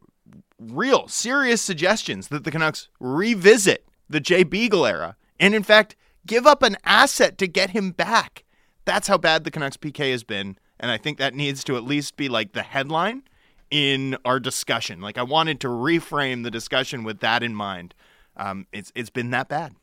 [0.59, 5.95] real serious suggestions that the Canucks revisit the Jay Beagle era and in fact
[6.27, 8.43] give up an asset to get him back.
[8.85, 11.83] That's how bad the Canucks PK has been and I think that needs to at
[11.83, 13.23] least be like the headline
[13.69, 15.01] in our discussion.
[15.01, 17.93] Like I wanted to reframe the discussion with that in mind.
[18.37, 19.75] Um, it's it's been that bad.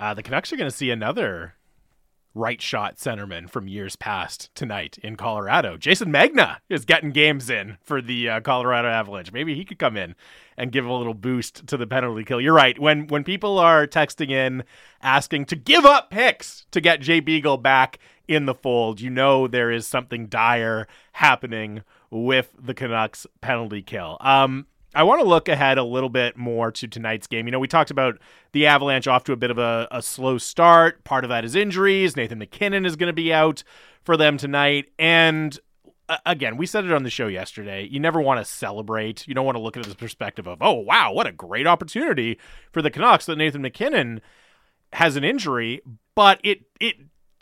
[0.00, 1.56] Uh, the Canucks are going to see another
[2.34, 5.76] right shot centerman from years past tonight in Colorado.
[5.76, 9.30] Jayson Megna is getting games in for the uh, Colorado Avalanche.
[9.30, 10.14] Maybe he could come in
[10.56, 12.40] and give a little boost to the penalty kill.
[12.40, 12.78] You're right.
[12.78, 14.64] When when people are texting in
[15.02, 19.46] asking to give up picks to get Jay Beagle back in the fold, you know
[19.46, 24.16] there is something dire happening with the Canucks penalty kill.
[24.20, 27.46] Um I want to look ahead a little bit more to tonight's game.
[27.46, 28.18] You know, we talked about
[28.52, 31.04] the Avalanche off to a bit of a, a slow start.
[31.04, 32.16] Part of that is injuries.
[32.16, 33.62] Nathan MacKinnon is going to be out
[34.02, 34.86] for them tonight.
[34.98, 35.58] And
[36.26, 37.86] again, we said it on the show yesterday.
[37.88, 39.28] You never want to celebrate.
[39.28, 42.38] You don't want to look at a perspective of, oh, wow, what a great opportunity
[42.72, 44.20] for the Canucks that Nathan MacKinnon
[44.92, 45.82] has an injury.
[46.16, 46.96] But it, it,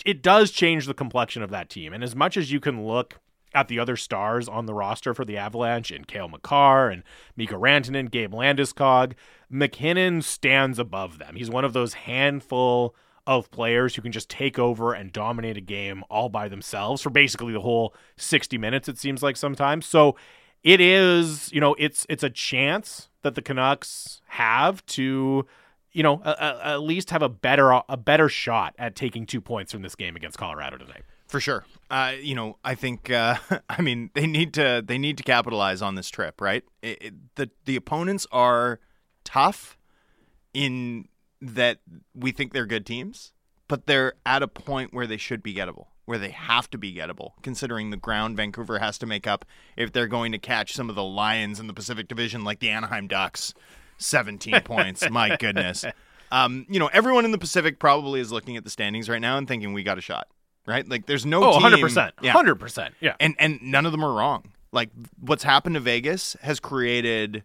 [0.05, 1.95] it does change the complexion of that team.
[1.95, 3.21] And as much as you can look
[3.55, 7.03] at the other stars on the roster for the Avalanche and Cale Makar and
[7.37, 9.13] Mikko Rantanen, Gabe Landeskog,
[9.51, 11.37] MacKinnon stands above them.
[11.37, 12.95] He's one of those handful
[13.27, 17.11] of players who can just take over and dominate a game all by themselves for
[17.11, 19.87] basically the whole 60 minutes it seems like sometimes.
[19.87, 20.17] So
[20.63, 25.47] it is, you know, it's it's a chance that the Canucks have to
[25.93, 29.41] you know, a, a, at least have a better a better shot at taking two
[29.41, 31.03] points from this game against Colorado tonight.
[31.29, 31.65] For sure.
[31.91, 33.11] Uh, you know, I think.
[33.11, 33.37] Uh,
[33.69, 36.65] I mean, they need to they need to capitalize on this trip, right?
[36.83, 38.81] It, it, the the opponents are
[39.25, 39.77] tough
[40.55, 41.09] in
[41.41, 41.79] that
[42.15, 43.33] we think they're good teams,
[43.69, 46.95] but they're at a point where they should be gettable, where they have to be
[46.95, 49.45] gettable, considering the ground Vancouver has to make up
[49.77, 52.71] if they're going to catch some of the Lions in the Pacific Division, like the
[52.71, 53.55] Anaheim Ducks.
[54.01, 55.09] 17 points.
[55.11, 55.85] My goodness.
[56.31, 59.37] Um, you know, everyone in the Pacific probably is looking at the standings right now
[59.39, 60.29] and thinking we got a shot
[60.69, 60.89] right?
[60.89, 62.13] Like there's no oh, team, 100%.
[62.23, 62.35] Yeah.
[62.35, 62.91] 100%.
[63.01, 63.17] Yeah.
[63.19, 64.53] And and none of them are wrong.
[64.71, 67.43] Like what's happened to Vegas has created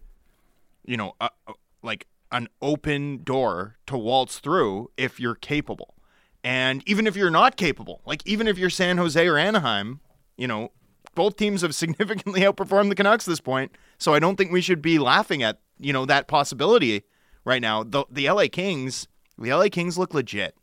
[0.85, 5.95] you know, a, a, like an open door to waltz through if you're capable.
[6.43, 10.01] And even if you're not capable, like even if you're San Jose or Anaheim,
[10.37, 10.71] you know,
[11.15, 13.71] both teams have significantly outperformed the Canucks this point.
[13.97, 17.03] So I don't think we should be laughing at, you know, that possibility
[17.45, 17.83] right now.
[17.83, 19.07] The the LA Kings,
[19.37, 20.55] the LA Kings look legit.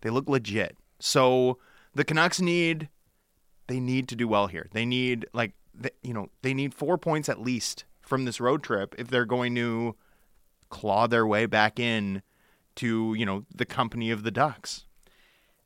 [0.00, 0.76] They look legit.
[0.98, 1.58] So
[1.94, 2.88] the Canucks need
[3.68, 4.68] they need to do well here.
[4.72, 5.52] They need like
[6.02, 9.54] you know they need four points at least from this road trip if they're going
[9.54, 9.96] to
[10.68, 12.22] claw their way back in
[12.76, 14.84] to you know the company of the Ducks.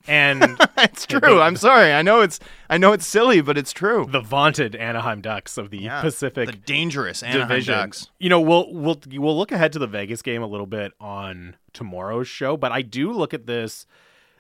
[0.09, 1.41] And it's true.
[1.41, 1.93] I'm sorry.
[1.93, 2.39] I know it's
[2.71, 4.07] I know it's silly, but it's true.
[4.09, 7.75] The vaunted Anaheim Ducks of the Yeah, Pacific the dangerous Anaheim division.
[7.75, 8.11] Ducks.
[8.21, 11.57] You know, we'll we'll we'll look ahead to the Vegas game a little bit on
[11.73, 13.87] tomorrow's show, but I do look at this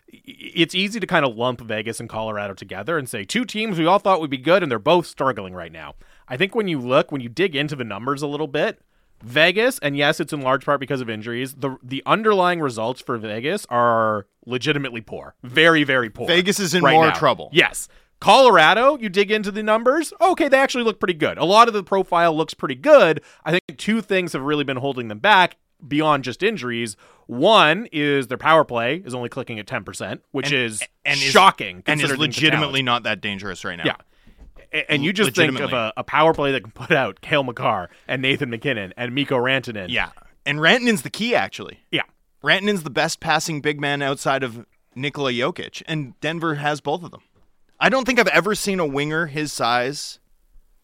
[0.08, 3.86] it's easy to kind of lump Vegas and Colorado together and say two teams we
[3.86, 5.94] all thought would be good and they're both struggling right now.
[6.28, 8.80] I think when you look, when you dig into the numbers a little bit,
[9.22, 13.16] Vegas, and yes, it's in large part because of injuries, the the underlying results for
[13.16, 15.34] Vegas are legitimately poor.
[15.42, 16.26] Very, very poor.
[16.26, 17.14] Vegas is in right more now.
[17.14, 17.48] trouble.
[17.52, 17.88] Yes.
[18.20, 21.36] Colorado, you dig into the numbers, okay, they actually look pretty good.
[21.36, 23.22] A lot of the profile looks pretty good.
[23.44, 26.96] I think two things have really been holding them back beyond just injuries.
[27.26, 31.22] One is their power play is only clicking at 10%, which And- is and is-
[31.30, 31.82] shocking.
[31.86, 33.84] And is legitimately not that dangerous right now.
[33.86, 33.96] Yeah.
[34.72, 37.42] A- And you just think of a, a power play that can put out Cale
[37.44, 39.86] Makar and Nathan MacKinnon and Mikko Rantanen.
[39.88, 40.10] Yeah.
[40.44, 41.80] And Rantanen's the key actually.
[41.90, 42.02] Yeah.
[42.44, 47.10] Rantanen's the best passing big man outside of Nikola Jokic, and Denver has both of
[47.10, 47.20] them.
[47.78, 50.20] I don't think I've ever seen a winger his size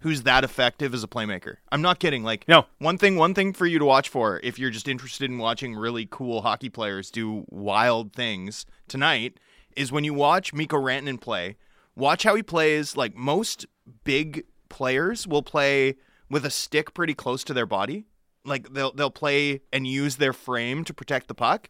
[0.02, 1.56] who's that effective as a playmaker.
[1.70, 2.22] I'm not kidding.
[2.24, 2.66] Like, No.
[2.78, 5.74] one thing, one thing for you to watch for if you're just interested in watching
[5.74, 9.38] really cool hockey players do wild things tonight
[9.76, 11.56] is when you watch Mikko Rantanen play.
[11.96, 12.96] Watch how he plays.
[12.96, 13.66] Like most
[14.04, 15.96] big players will play
[16.30, 18.06] with a stick pretty close to their body.
[18.44, 21.68] Like they'll they'll play and use their frame to protect the puck.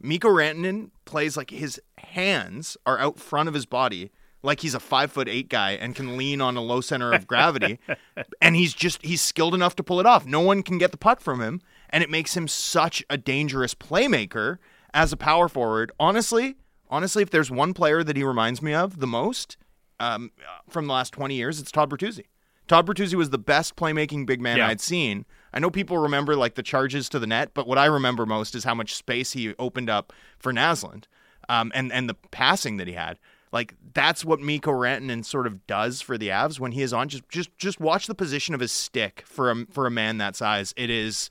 [0.00, 4.10] Mikko Rantanen plays like his hands are out front of his body,
[4.42, 7.26] like he's a five foot eight guy and can lean on a low center of
[7.26, 7.78] gravity.
[8.40, 10.26] and he's just he's skilled enough to pull it off.
[10.26, 13.74] No one can get the puck from him, and it makes him such a dangerous
[13.74, 14.58] playmaker
[14.92, 15.92] as a power forward.
[16.00, 16.56] Honestly,
[16.90, 19.56] honestly, if there's one player that he reminds me of the most
[20.00, 20.30] um,
[20.68, 22.24] from the last twenty years, it's Todd Bertuzzi.
[22.68, 24.68] Todd Bertuzzi was the best playmaking big man Yeah.
[24.68, 25.26] I'd seen.
[25.52, 28.54] I know people remember like the charges to the net, but what I remember most
[28.54, 31.04] is how much space he opened up for Naslund,
[31.48, 33.18] um, and and the passing that he had.
[33.52, 37.08] Like that's what Mikko Rantanen sort of does for the Avs when he is on.
[37.08, 40.36] Just just just watch the position of his stick for a for a man that
[40.36, 40.72] size.
[40.76, 41.28] It is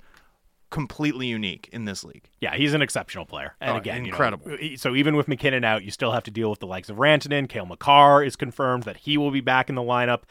[0.69, 2.29] completely unique in this league.
[2.39, 3.55] Yeah, he's an exceptional player.
[3.60, 4.57] And Oh, again, you know, incredible.
[4.78, 7.49] so even with MacKinnon out, you still have to deal with the likes of Rantanen.
[7.49, 10.22] Cale Makar is confirmed that he will be back in the lineup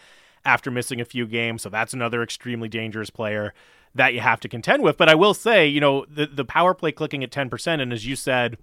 [0.44, 1.60] after missing a few games.
[1.60, 3.52] So that's another extremely dangerous player
[3.94, 4.96] that you have to contend with.
[4.96, 8.06] But I will say, you know, the, the power play clicking at 10%, and as
[8.06, 8.56] you said,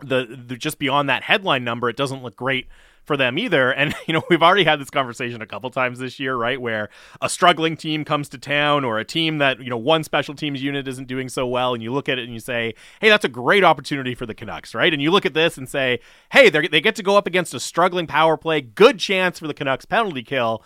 [0.00, 2.66] the, the just beyond that headline number, it doesn't look great
[3.04, 3.72] for them either.
[3.80, 6.60] And you know, we've already had this conversation a couple times this year, right?
[6.60, 6.90] Where
[7.22, 10.62] a struggling team comes to town or a team that, you know, one special teams
[10.62, 13.24] unit isn't doing so well and you look at it and you say, "Hey, that's
[13.24, 14.92] a great opportunity for the Canucks," right?
[14.92, 17.60] And you look at this and say, "Hey, they get to go up against a
[17.60, 20.62] struggling power play, good chance for the Canucks penalty kill."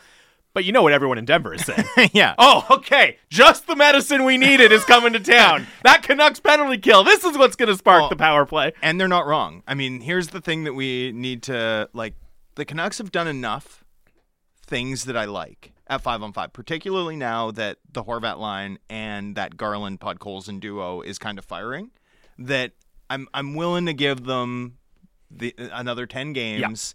[0.55, 1.85] But you know what everyone in Denver is saying.
[2.13, 2.35] yeah.
[2.39, 3.19] Oh, okay.
[3.29, 5.67] Just the medicine we needed is coming to town.
[5.83, 7.03] that Canucks penalty kill.
[7.03, 8.73] This is what's going to spark Well, the power play.
[8.81, 9.65] And they're not wrong.
[9.67, 12.15] I mean, here's the thing that we need to like
[12.55, 13.83] the Canucks have done enough
[14.65, 19.35] things that I like at 5 on 5, particularly now that the Horvat line and
[19.35, 21.91] that Garland Podkolzin duo is kind of firing
[22.39, 22.73] that
[23.11, 24.79] I'm I'm willing to give them
[25.31, 26.95] the another 10 games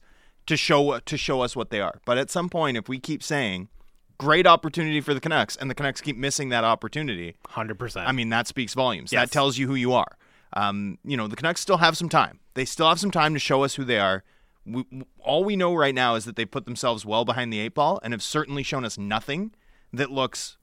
[0.49, 2.01] to show to show us what they are.
[2.05, 3.69] But at some point if we keep saying
[4.17, 8.03] great opportunity for the Canucks and the Canucks keep missing that opportunity, 100%.
[8.05, 9.13] I mean, that speaks volumes.
[9.13, 9.21] Yes.
[9.21, 10.17] That tells you who you are.
[10.53, 12.39] Um, you know, the Canucks still have some time.
[12.55, 14.23] They still have some time to show us who they are.
[14.65, 14.85] We,
[15.19, 17.99] all we know right now is that they put themselves well behind the eight ball
[18.01, 19.53] and have certainly shown us nothing
[19.93, 20.57] that looks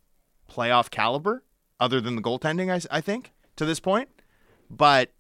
[0.51, 1.45] playoff caliber,
[1.79, 2.73] other than the goaltending.
[2.73, 4.09] I, I think to this point,
[4.69, 5.13] but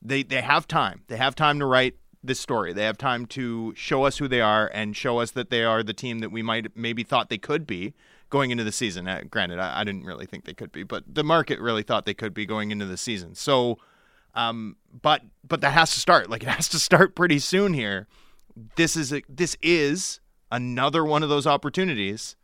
[0.00, 1.02] they they have time.
[1.08, 2.72] They have time to write this story.
[2.72, 5.82] They have time to show us who they are and show us that they are
[5.82, 7.94] the team that we might maybe thought they could be
[8.30, 9.08] going into the season.
[9.08, 12.06] Uh, granted, I, I didn't really think they could be, but the market really thought
[12.06, 13.34] they could be going into the season.
[13.34, 13.78] So,
[14.34, 16.28] um, but but that has to start.
[16.28, 18.06] Like it has to start pretty soon here.
[18.76, 22.36] This is a, this is another one of those opportunities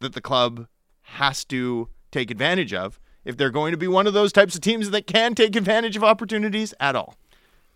[0.00, 0.66] that the club
[1.02, 4.60] has to take advantage of if they're going to be one of those types of
[4.60, 7.16] teams that can take advantage of opportunities at all.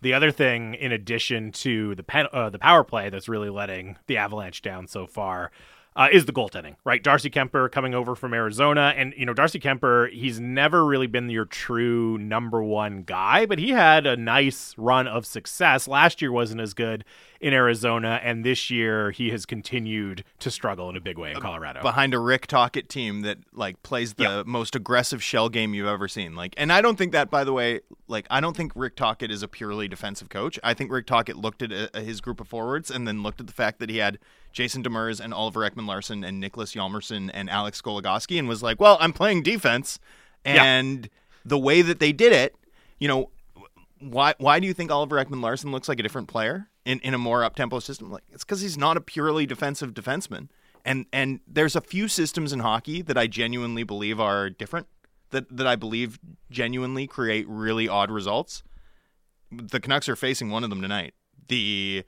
[0.03, 3.97] The other thing, in addition to the pen, uh, the power play that's really letting
[4.07, 5.49] the Avalanche down so far,
[5.95, 6.75] uh, is the goaltending.
[6.83, 11.07] Right, Darcy Kuemper coming over from Arizona, and you know Darcy Kuemper, he's never really
[11.07, 15.87] been your true number one guy, but he had a nice run of success.
[15.87, 17.03] Last year wasn't as good
[17.39, 21.39] in Arizona, and this year he has continued to struggle in a big way in
[21.41, 21.81] Colorado.
[21.81, 24.45] behind a Rick Tocchet team that like plays the Yep.
[24.45, 26.35] most aggressive shell game you've ever seen.
[26.35, 29.29] Like, and I don't think that, by the way, like I don't think Rick Tocchet
[29.29, 30.57] is a purely defensive coach.
[30.63, 33.47] I think Rick Tocchet looked at uh, his group of forwards and then looked at
[33.47, 34.19] the fact that he had
[34.53, 38.79] Jason Demers and Oliver Ekman Larsson and Niklas Hjalmarsson and Alex Goligoski and was like,
[38.79, 39.99] well, I'm playing defense,
[40.45, 40.63] Yeah.
[40.63, 41.09] and
[41.43, 42.55] the way that they did it,
[42.99, 43.29] you know.
[43.99, 47.13] Why why do you think Oliver Ekman Larsson looks like a different player in, in
[47.13, 48.11] a more up tempo system?
[48.11, 50.49] Like it's because he's not a purely defensive defenseman.
[50.83, 54.87] And and there's a few systems in hockey that I genuinely believe are different.
[55.29, 56.19] That that I believe
[56.51, 58.61] genuinely create really odd results.
[59.49, 61.13] The Canucks are facing one of them tonight.
[61.47, 62.03] The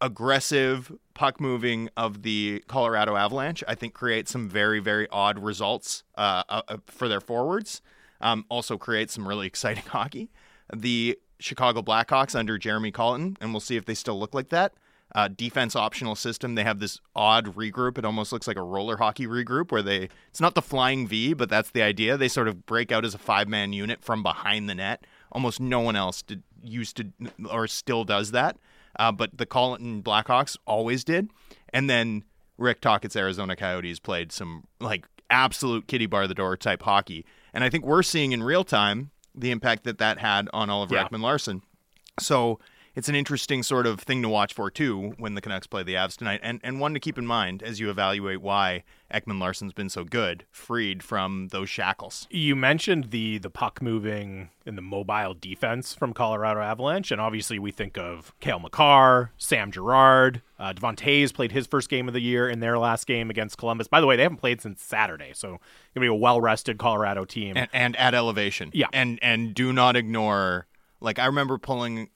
[0.00, 6.02] aggressive puck moving of the Colorado Avalanche, I think, creates some very, very odd results
[6.16, 7.80] uh, uh, uh, for their forwards.
[8.20, 10.30] Um, also creates some really exciting hockey.
[10.74, 14.74] The Chicago Blackhawks under Jeremy Colliton, and we'll see if they still look like that.
[15.14, 16.54] Uh, defense optional system.
[16.54, 17.98] They have this odd regroup.
[17.98, 21.34] It almost looks like a roller hockey regroup where they, it's not the flying V,
[21.34, 22.16] but that's the idea.
[22.16, 25.06] They sort of break out as a five man unit from behind the net.
[25.30, 27.06] Almost no one else did, used to
[27.48, 28.56] or still does that.
[28.98, 31.30] Uh, but the Colliton Blackhawks always did.
[31.72, 32.24] And then
[32.58, 37.24] Rick Tocchet's Arizona Coyotes played some like absolute kitty bar the door type hockey.
[37.52, 40.94] And I think we're seeing in real time the impact that that had on Oliver
[40.94, 41.08] Yeah.
[41.08, 41.62] Ekman Larsson.
[42.20, 42.60] So
[42.94, 45.94] it's an interesting sort of thing to watch for too when the Canucks play the
[45.94, 49.72] Avs tonight, and and one to keep in mind as you evaluate why Ekman Larsson's
[49.72, 52.26] been so good, freed from those shackles.
[52.30, 57.58] You mentioned the the puck moving and the mobile defense from Colorado Avalanche, and obviously
[57.58, 62.14] we think of Cale Makar, Sam Girard, uh, Devon Toews played his first game of
[62.14, 63.88] the year in their last game against Columbus.
[63.88, 65.48] By the way, they haven't played since Saturday, so
[65.94, 67.56] gonna be a well rested Colorado team.
[67.56, 68.70] and, and at elevation.
[68.72, 68.86] Yeah.
[68.92, 70.66] and and do not ignore.
[71.00, 72.08] Like I remember pulling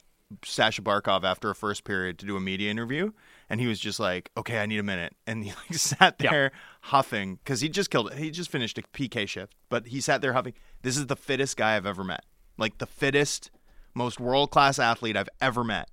[0.45, 3.13] Sasha Barkov after a first period to do a media interview,
[3.49, 6.31] and he was just like, "Okay, I need a minute," and he like sat Yeah.
[6.31, 6.53] there
[6.83, 8.13] huffing because he just killed.
[8.13, 8.19] It.
[8.19, 10.55] He just finished a PK shift, but he sat there huffing.
[10.83, 12.25] This is the fittest guy I've ever met.
[12.59, 13.51] Like the fittest,
[13.95, 15.89] most world class athlete I've ever met.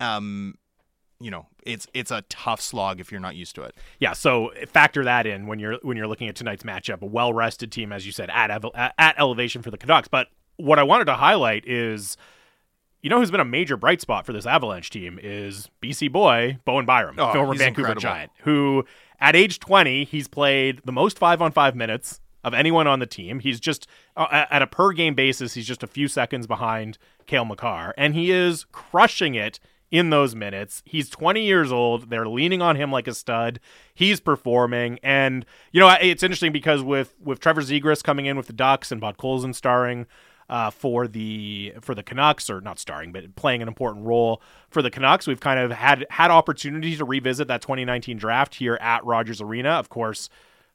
[0.00, 0.54] Um,
[1.20, 3.74] you know, it's it's a tough slog if you're not used to it.
[4.00, 7.02] yeah, so factor that in when you're when you're looking at tonight's matchup.
[7.02, 10.08] A well rested team, as you said, at at elevation for the Canucks.
[10.08, 12.16] But what I wanted to highlight is.
[13.04, 16.56] You know who's been a major bright spot for this Avalanche team is BC boy
[16.64, 18.00] Bowen Byram, Oh, former Vancouver incredible.
[18.00, 18.86] Giant, who
[19.20, 23.06] at age 20 he's played the most five on five minutes of anyone on the
[23.06, 23.40] team.
[23.40, 23.86] He's just
[24.16, 26.96] uh, at a per game basis, he's just a few seconds behind
[27.26, 30.82] Cale Makar, and he is crushing it in those minutes.
[30.86, 32.08] He's 20 years old.
[32.08, 33.60] They're leaning on him like a stud.
[33.94, 38.46] He's performing, and you know it's interesting because with with Trevor Zegras coming in with
[38.46, 40.06] the Ducks and Podkolzin starring.
[40.48, 44.82] Uh, for the for the Canucks, or not starring, but playing an important role for
[44.82, 45.26] the Canucks.
[45.26, 49.70] We've kind of had had opportunity to revisit that 2019 draft here at Rogers Arena.
[49.70, 50.28] Of course,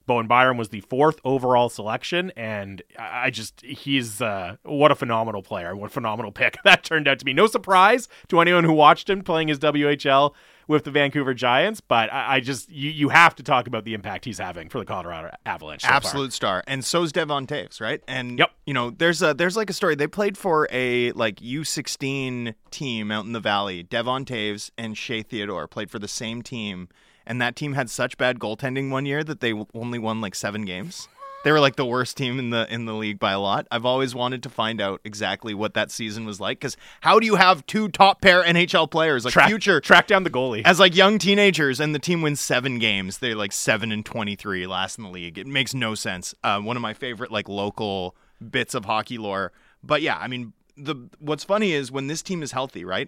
[0.09, 5.43] Bowen Byram was the fourth overall selection, and I just he's uh, what a phenomenal
[5.43, 7.31] player, what a phenomenal pick that turned out to be.
[7.33, 10.33] No surprise to anyone who watched him playing his WHL
[10.67, 13.93] with the Vancouver Giants, but I, I just you you have to talk about the
[13.93, 15.83] impact he's having for the Colorado Avalanche.
[15.83, 16.31] So Absolute far.
[16.31, 18.01] star, and so's Devon Toews, right?
[18.07, 18.49] And Yep.
[18.65, 19.93] you know, there's a there's like a story.
[19.93, 23.83] They played for a like U16 team out in the valley.
[23.83, 26.89] Devon Toews and Shea Theodore played for the same team,
[27.29, 30.65] and that team had such bad goaltending one year that they only won like seven
[30.65, 31.07] games.
[31.45, 33.65] They were like the worst team in the in the league by a lot.
[33.71, 37.25] I've always wanted to find out exactly what that season was like because how do
[37.25, 40.63] you have two top pair NHL players like Track, future track down the goalie.
[40.65, 44.67] as like young teenagers and the team wins seven games they're like seven and 23
[44.67, 48.17] last in the league it makes no sense uh, one of my favorite like local
[48.51, 52.43] bits of hockey lore but yeah i mean the what's funny is when this team
[52.43, 53.07] is healthy right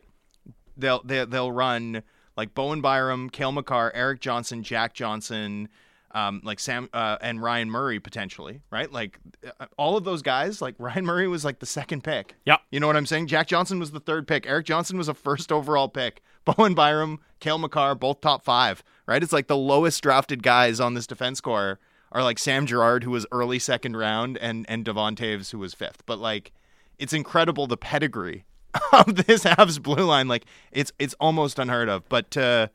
[0.78, 2.02] they'll they, they'll run
[2.42, 5.70] like bowen byram cale makar erik johnson jack johnson
[6.14, 8.92] um, like Sam uh, and Ryan Murray potentially, right?
[8.92, 9.20] Like
[9.60, 12.36] uh, all of those guys, like Ryan Murray was like the second pick.
[12.46, 13.28] Yeah, You know what I'm saying?
[13.28, 14.46] Jack Johnson was the third pick.
[14.48, 16.22] Erik Johnson was a first overall pick.
[16.46, 19.22] Bowen Byram, Cale Makar, both top five, right?
[19.22, 21.80] It's like the lowest drafted guys on this defense core
[22.12, 25.74] are like Sam Girard, who was early second round, and and Devon Toews, who was
[25.74, 26.04] fifth.
[26.06, 26.52] But like,
[27.00, 28.44] it's incredible the pedigree
[28.94, 30.28] of this Avs blue line.
[30.28, 32.08] Like, it's it's almost unheard of.
[32.10, 32.72] But to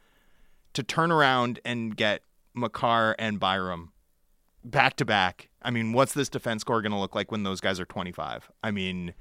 [0.74, 2.22] to turn around and get
[2.55, 3.92] Makar and Byram
[4.64, 5.49] back to back.
[5.62, 8.51] I mean, what's this defense core going to look like when those guys are 25?
[8.62, 9.14] I mean,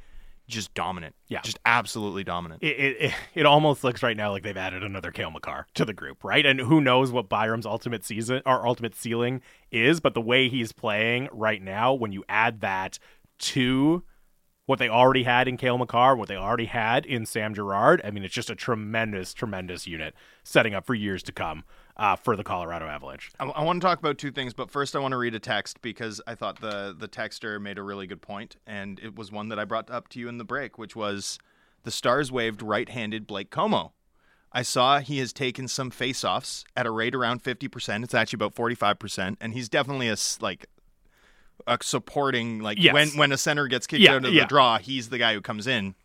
[0.48, 1.16] just dominant.
[1.28, 1.42] Yeah.
[1.42, 2.62] Just absolutely dominant.
[2.64, 5.86] it, it, it, it almost looks right now like they've added another Cale Makar to
[5.86, 6.46] the group, right?
[6.46, 10.72] And who knows what Byram's ultimate season or ultimate ceiling is, but the way he's
[10.72, 13.00] playing right now, when you add that
[13.38, 14.04] to
[14.66, 18.10] what they already had in Cale Makar, what they already had in Sam Girard, I
[18.10, 21.64] mean, it's just a tremendous, tremendous unit setting up for years to come
[21.98, 23.32] uh, for the Colorado Avalanche.
[23.40, 25.40] I, I want to talk about two things, but first I want to read a
[25.40, 29.32] text because I thought the the texter made a really good point, and it was
[29.32, 31.38] one that I brought up to you in the break, which was
[31.84, 33.92] the Stars waived right-handed Blake Comeau.
[34.52, 38.04] I saw he has taken some face-offs at a rate around 50%.
[38.06, 40.66] It's actually about 45%, and he's definitely a like
[41.68, 42.94] a supporting like Yes.
[42.94, 44.44] when when a center gets kicked Yeah, out of yeah.
[44.44, 45.96] the draw, he's the guy who comes in.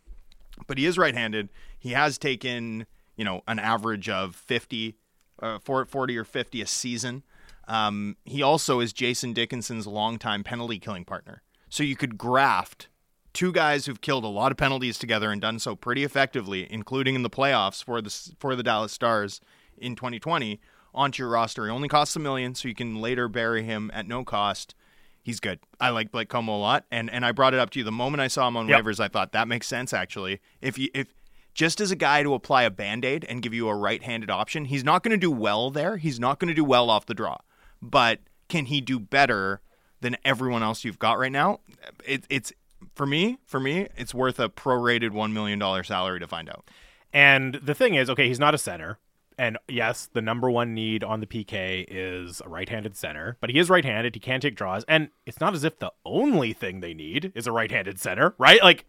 [0.67, 1.49] But he is right-handed.
[1.79, 2.85] He has taken,
[3.15, 4.95] you know, an average of 50
[5.41, 7.23] uh, 40 or 50 a season.
[7.67, 11.41] Um, he also is Jason Dickinson's longtime penalty killing partner.
[11.69, 12.89] So you could graft
[13.33, 17.15] two guys who've killed a lot of penalties together and done so pretty effectively, including
[17.15, 19.41] in the playoffs for the for the Dallas Stars
[19.77, 20.59] in 2020,
[20.93, 21.65] onto your roster.
[21.65, 24.75] He only costs a million, so you can later bury him at no cost.
[25.23, 25.59] He's good.
[25.79, 27.91] I like Blake Comeau a lot, and and I brought it up to you the
[27.91, 28.83] moment I saw him on Yep.
[28.83, 28.99] waivers.
[28.99, 30.39] I thought that makes sense actually.
[30.61, 31.13] If you if
[31.53, 34.83] just as a guy to apply a band-aid and give you a right-handed option, he's
[34.85, 35.97] not going to do well there.
[35.97, 37.37] He's not going to do well off the draw,
[37.81, 39.59] but can he do better
[39.99, 41.59] than everyone else you've got right now?
[42.05, 42.53] It, it's
[42.95, 43.37] for me.
[43.45, 46.67] For me, it's worth a prorated one million dollar salary to find out.
[47.13, 48.97] And the thing is, okay, he's not a center.
[49.41, 53.49] And yes, the number one need on the PK is a right handed center, but
[53.49, 54.13] he is right handed.
[54.13, 54.83] He can take draws.
[54.87, 58.35] And it's not as if the only thing they need is a right handed center,
[58.37, 58.61] right?
[58.61, 58.85] Like,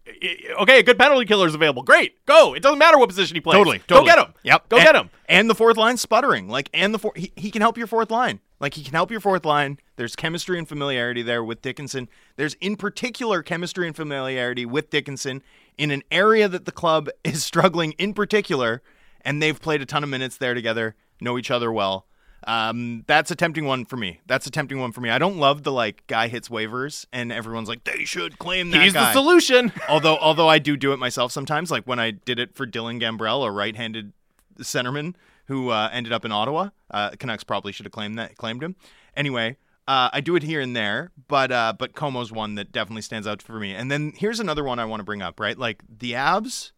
[0.61, 1.81] okay, a good penalty killer is available.
[1.81, 2.23] Great.
[2.27, 2.53] Go.
[2.53, 3.55] It doesn't matter what position he plays.
[3.55, 4.31] Totally, Go get him.
[4.43, 4.69] Yep.
[4.69, 5.09] Go and, get him.
[5.27, 8.11] And the fourth line sputtering, like, and the four, he, he can help your fourth
[8.11, 8.39] line.
[8.59, 9.79] Like, he can help your fourth line.
[9.95, 12.09] There's chemistry and familiarity there with Dickinson.
[12.35, 15.41] There's in particular chemistry and familiarity with Dickinson
[15.79, 18.83] in an area that the club is struggling in particular,
[19.23, 22.05] and they've played a ton of minutes there together, know each other well.
[22.45, 24.19] Um, that's a tempting one for me.
[24.25, 25.09] That's a tempting one for me.
[25.09, 28.81] I don't love the like guy hits waivers and everyone's like they should claim that
[28.81, 29.05] He's guy.
[29.05, 29.71] the solution.
[29.89, 33.01] although although I do do it myself sometimes, like when I did it for Dylan
[33.01, 34.11] Gambrell, a right-handed
[34.59, 35.15] centerman
[35.45, 36.69] who uh, ended up in Ottawa.
[36.91, 38.75] Uh, Canucks probably should have claimed that claimed him.
[39.15, 39.57] Anyway,
[39.87, 43.25] uh, I do it here and there, but uh, but Comeau's one that definitely stands
[43.27, 43.73] out for me.
[43.73, 45.39] And then here's another one I want to bring up.
[45.39, 46.71] Right, like the Avs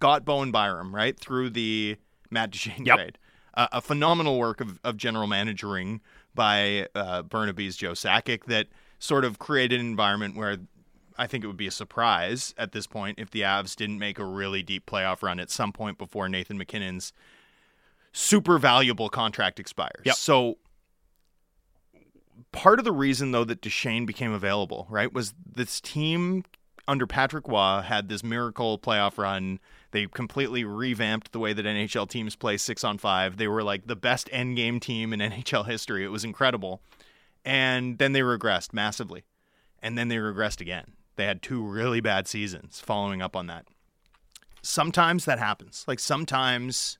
[0.00, 1.96] got Bowen Byram right through the
[2.30, 2.96] Matt Duchene Yep.
[2.96, 3.18] trade.
[3.54, 6.00] Uh, a phenomenal work of, of general managering
[6.34, 8.68] by uh, Burnaby's Joe Sakic that
[8.98, 10.58] sort of created an environment where
[11.16, 14.18] I think it would be a surprise at this point if the Avs didn't make
[14.20, 17.12] a really deep playoff run at some point before Nathan MacKinnon's
[18.12, 20.02] super valuable contract expires.
[20.04, 20.14] Yep.
[20.14, 20.58] So
[22.52, 26.44] part of the reason though that Duchene became available, right, was this team
[26.86, 29.58] under Patrick Roy had this miracle playoff run.
[29.90, 33.36] They completely revamped the way that NHL teams play six on five.
[33.36, 36.04] They were like the best end game team in NHL history.
[36.04, 36.82] It was incredible.
[37.44, 39.24] And then they regressed massively.
[39.80, 40.94] And then they regressed again.
[41.16, 43.66] They had two really bad seasons following up on that.
[44.62, 45.84] Sometimes that happens.
[45.88, 46.98] Like sometimes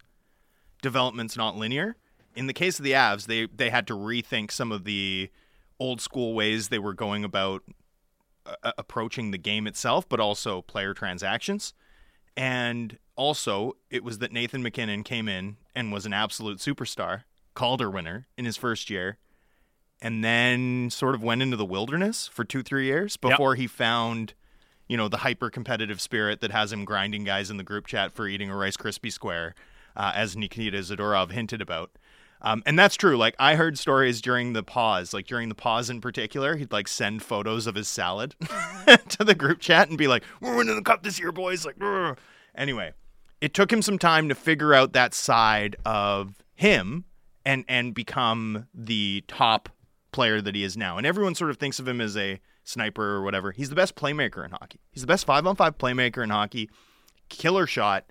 [0.80, 1.96] development's not linear.
[2.34, 5.30] In the case of the Avs, they they had to rethink some of the
[5.78, 7.62] old school ways they were going about
[8.46, 11.74] uh, approaching the game itself, but also player transactions.
[12.38, 17.24] And also, it was that Nathan MacKinnon came in and was an absolute superstar,
[17.54, 19.18] Calder winner in his first year,
[20.00, 24.34] and then sort of went into the wilderness for two, three years before he found,
[24.86, 28.12] you know, the hyper competitive spirit that has him grinding guys in the group chat
[28.12, 29.56] for eating a Rice Krispie square,
[29.96, 31.90] uh, as Nikita Zadorov hinted about.
[32.40, 33.16] Um, and that's true.
[33.16, 36.88] Like I heard stories during the pause, like during the pause in particular, he'd like
[36.88, 38.34] send photos of his salad
[39.08, 41.78] to the group chat and be like, "We're winning the cup this year, boys!" Like,
[41.78, 42.16] "Grr."
[42.54, 42.92] anyway,
[43.40, 47.04] it took him some time to figure out that side of him
[47.44, 49.68] and and become the top
[50.12, 50.96] player that he is now.
[50.96, 53.52] And everyone sort of thinks of him as a sniper or whatever.
[53.52, 54.80] He's the best playmaker in hockey.
[54.90, 56.70] He's the best five on five playmaker in hockey.
[57.28, 58.04] Killer shot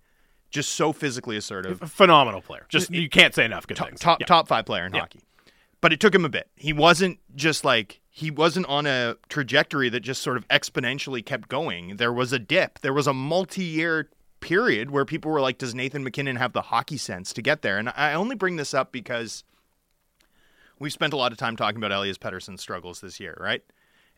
[0.50, 1.80] just so physically assertive.
[1.80, 2.66] Phenomenal player.
[2.70, 4.00] Just you can't say enough good top, things.
[4.00, 4.26] Top Yeah.
[4.28, 5.02] top five player in Yeah.
[5.02, 5.22] hockey.
[5.82, 6.50] But it took him a bit.
[6.56, 11.50] He wasn't just like he wasn't on a trajectory that just sort of exponentially kept
[11.50, 11.98] going.
[11.98, 12.80] There was a dip.
[12.80, 16.98] There was a multi-year period where people were like, "Does Nathan MacKinnon have the hockey
[16.98, 19.43] sense to get there?" And I only bring this up because
[20.80, 23.64] we've spent a lot of time talking about Elias Pettersson's struggles this year, right?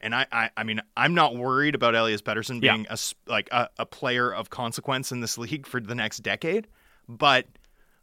[0.01, 2.73] And I, I, I mean, I'm not worried about Elias Pettersson Yeah.
[2.75, 6.19] being a s- like a, a player of consequence in this league for the next
[6.19, 6.67] decade,
[7.07, 7.45] but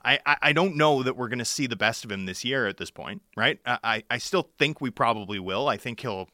[0.05, 2.45] I, I, I don't know that we're going to see the best of him this
[2.45, 3.59] year at this point, right?
[3.67, 5.69] I, I I still think we probably will.
[5.69, 6.29] I think he'll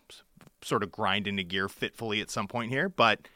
[0.62, 3.26] sort of grind into gear fitfully at some point here, but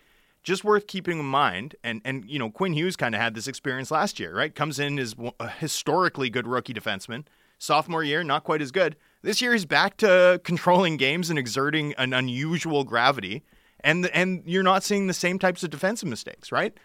[0.42, 1.74] just worth keeping in mind.
[1.82, 4.54] And and you know, Quinn Hughes kind of had this experience last year, right?
[4.54, 7.24] Comes in as a historically good rookie defenseman.
[7.58, 8.96] Sophomore year, not quite as good.
[9.22, 13.42] This year, he's back to controlling games and exerting an unusual gravity.
[13.80, 16.76] And and you're not seeing the same types of defensive mistakes, right?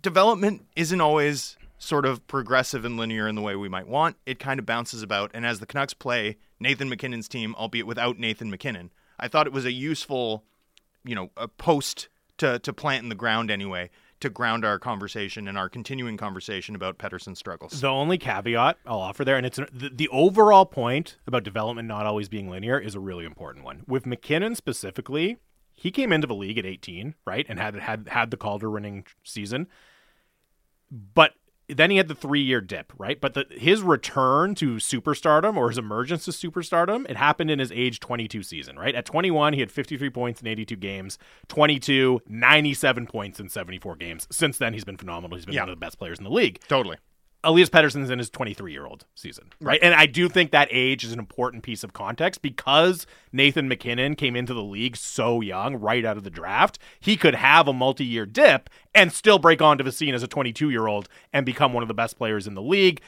[0.00, 4.16] development isn't always sort of progressive and linear in the way we might want.
[4.24, 5.30] It kind of bounces about.
[5.34, 9.52] And as the Canucks play Nathan MacKinnon's team, albeit without Nathan MacKinnon, I thought it
[9.52, 10.44] was a useful,
[11.04, 12.08] you know, a post
[12.38, 13.90] to, to plant in the ground anyway,
[14.22, 17.80] to ground our conversation and our continuing conversation about Pettersson's struggles.
[17.80, 22.06] The only caveat I'll offer there, and it's the, the overall point about development not
[22.06, 23.82] always being linear, is a really important one.
[23.86, 25.36] With MacKinnon specifically,
[25.74, 29.04] he came into the league at 18, right, and had had had the Calder winning
[29.24, 29.66] season,
[30.90, 31.34] but
[31.68, 33.20] then he had the three year dip, right?
[33.20, 37.72] But the, his return to superstardom or his emergence to superstardom, it happened in his
[37.72, 38.94] age 22 season, right?
[38.94, 41.18] At 21, he had 53 points in 82 games.
[41.48, 44.26] 22, 97 points in 74 games.
[44.30, 45.36] Since then, he's been phenomenal.
[45.36, 45.62] He's been Yeah.
[45.62, 46.60] one of the best players in the league.
[46.68, 46.96] totally.
[47.44, 49.80] Elias Pettersson's in his 23 year old season, right?
[49.82, 54.14] And I do think that age is an important piece of context because Nathan MacKinnon
[54.14, 56.78] came into the league so young, right out of the draft.
[57.00, 60.28] He could have a multi year dip and still break onto the scene as a
[60.28, 63.00] 22 year old and become one of the best players in the league.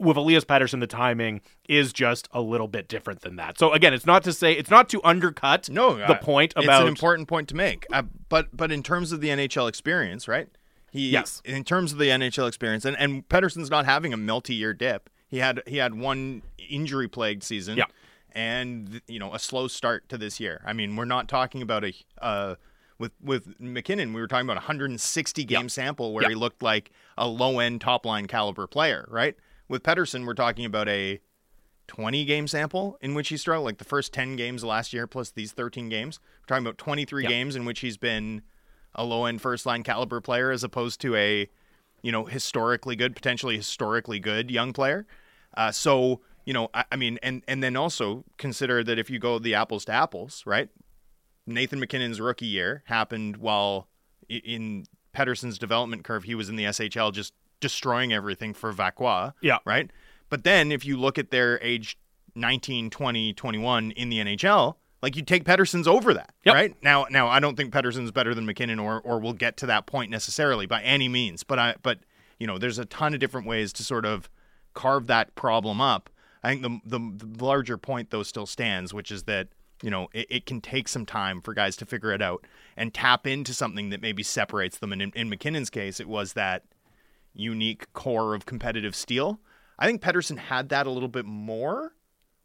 [0.00, 3.58] With Elias Pettersson, the timing is just a little bit different than that.
[3.58, 6.82] So again, it's not to say it's not to undercut No, the point it's about
[6.82, 7.86] an important point to make.
[7.92, 10.48] Uh, but but in terms of the NHL experience, right?
[10.92, 11.40] He Yes.
[11.44, 15.10] In terms of the NHL experience, and and Pettersson's not having a multi-year dip.
[15.26, 17.78] He had he had one injury-plagued season.
[17.78, 17.86] Yeah.
[18.34, 20.62] And you know a slow start to this year.
[20.64, 22.54] I mean, we're not talking about a uh,
[22.98, 24.12] with with MacKinnon.
[24.12, 26.28] We were talking about a 160 game sample where Yeah.
[26.30, 29.34] he looked like a low end top line caliber player, right?
[29.68, 31.20] With Pettersson, we're talking about a
[31.88, 35.30] 20 game sample in which he struggled, like the first 10 games last year plus
[35.30, 36.18] these 13 games.
[36.42, 37.28] We're talking about 23 Yep.
[37.30, 38.42] games in which he's been
[38.94, 41.48] a low end first line caliber player as opposed to a,
[42.02, 45.06] you know, historically good, potentially historically good young player.
[45.56, 49.18] Uh, so, you know, I, I mean, and, and then also consider that if you
[49.18, 50.68] go the apples to apples, right?
[51.46, 53.88] Nathan MacKinnon's rookie year happened while
[54.28, 59.34] in Pettersson's development curve, he was in the SHL just destroying everything for Vacqua.
[59.40, 59.58] Yeah.
[59.64, 59.90] Right.
[60.28, 61.98] But then if you look at their age
[62.34, 66.32] 19, 20, 21 in the NHL, like you take Pettersson's over that.
[66.44, 66.54] Yep.
[66.54, 66.76] Right.
[66.82, 69.86] Now, now I don't think Pettersson's better than MacKinnon or, or will get to that
[69.86, 71.42] point necessarily by any means.
[71.42, 71.98] But I, but
[72.38, 74.30] you know, there's a ton of different ways to sort of
[74.74, 76.08] carve that problem up.
[76.42, 79.48] I think the, the, the larger point though still stands, which is that
[79.82, 82.46] you know it, it can take some time for guys to figure it out
[82.76, 84.92] and tap into something that maybe separates them.
[84.92, 86.64] And in, in MacKinnon's case, it was that
[87.34, 89.40] unique core of competitive steel.
[89.78, 91.94] I think Pettersson had that a little bit more,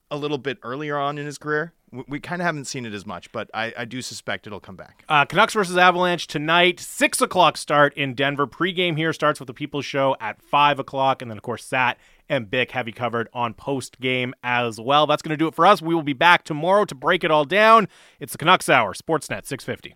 [0.09, 1.73] a little bit earlier on in his career.
[2.07, 4.75] We, kind of haven't seen it as much, but I, I do suspect it'll come
[4.75, 5.05] back.
[5.07, 8.45] Uh, Canucks versus Avalanche tonight, six o'clock start in Denver.
[8.45, 11.97] Pregame here starts with the People's Show at five o'clock, and then of course Sat
[12.27, 15.07] and Bick have you covered on post game as well.
[15.07, 15.81] That's going to do it for us.
[15.81, 17.87] We will be back tomorrow to break it all down.
[18.19, 19.95] It's the Canucks Hour, Sportsnet six fifty.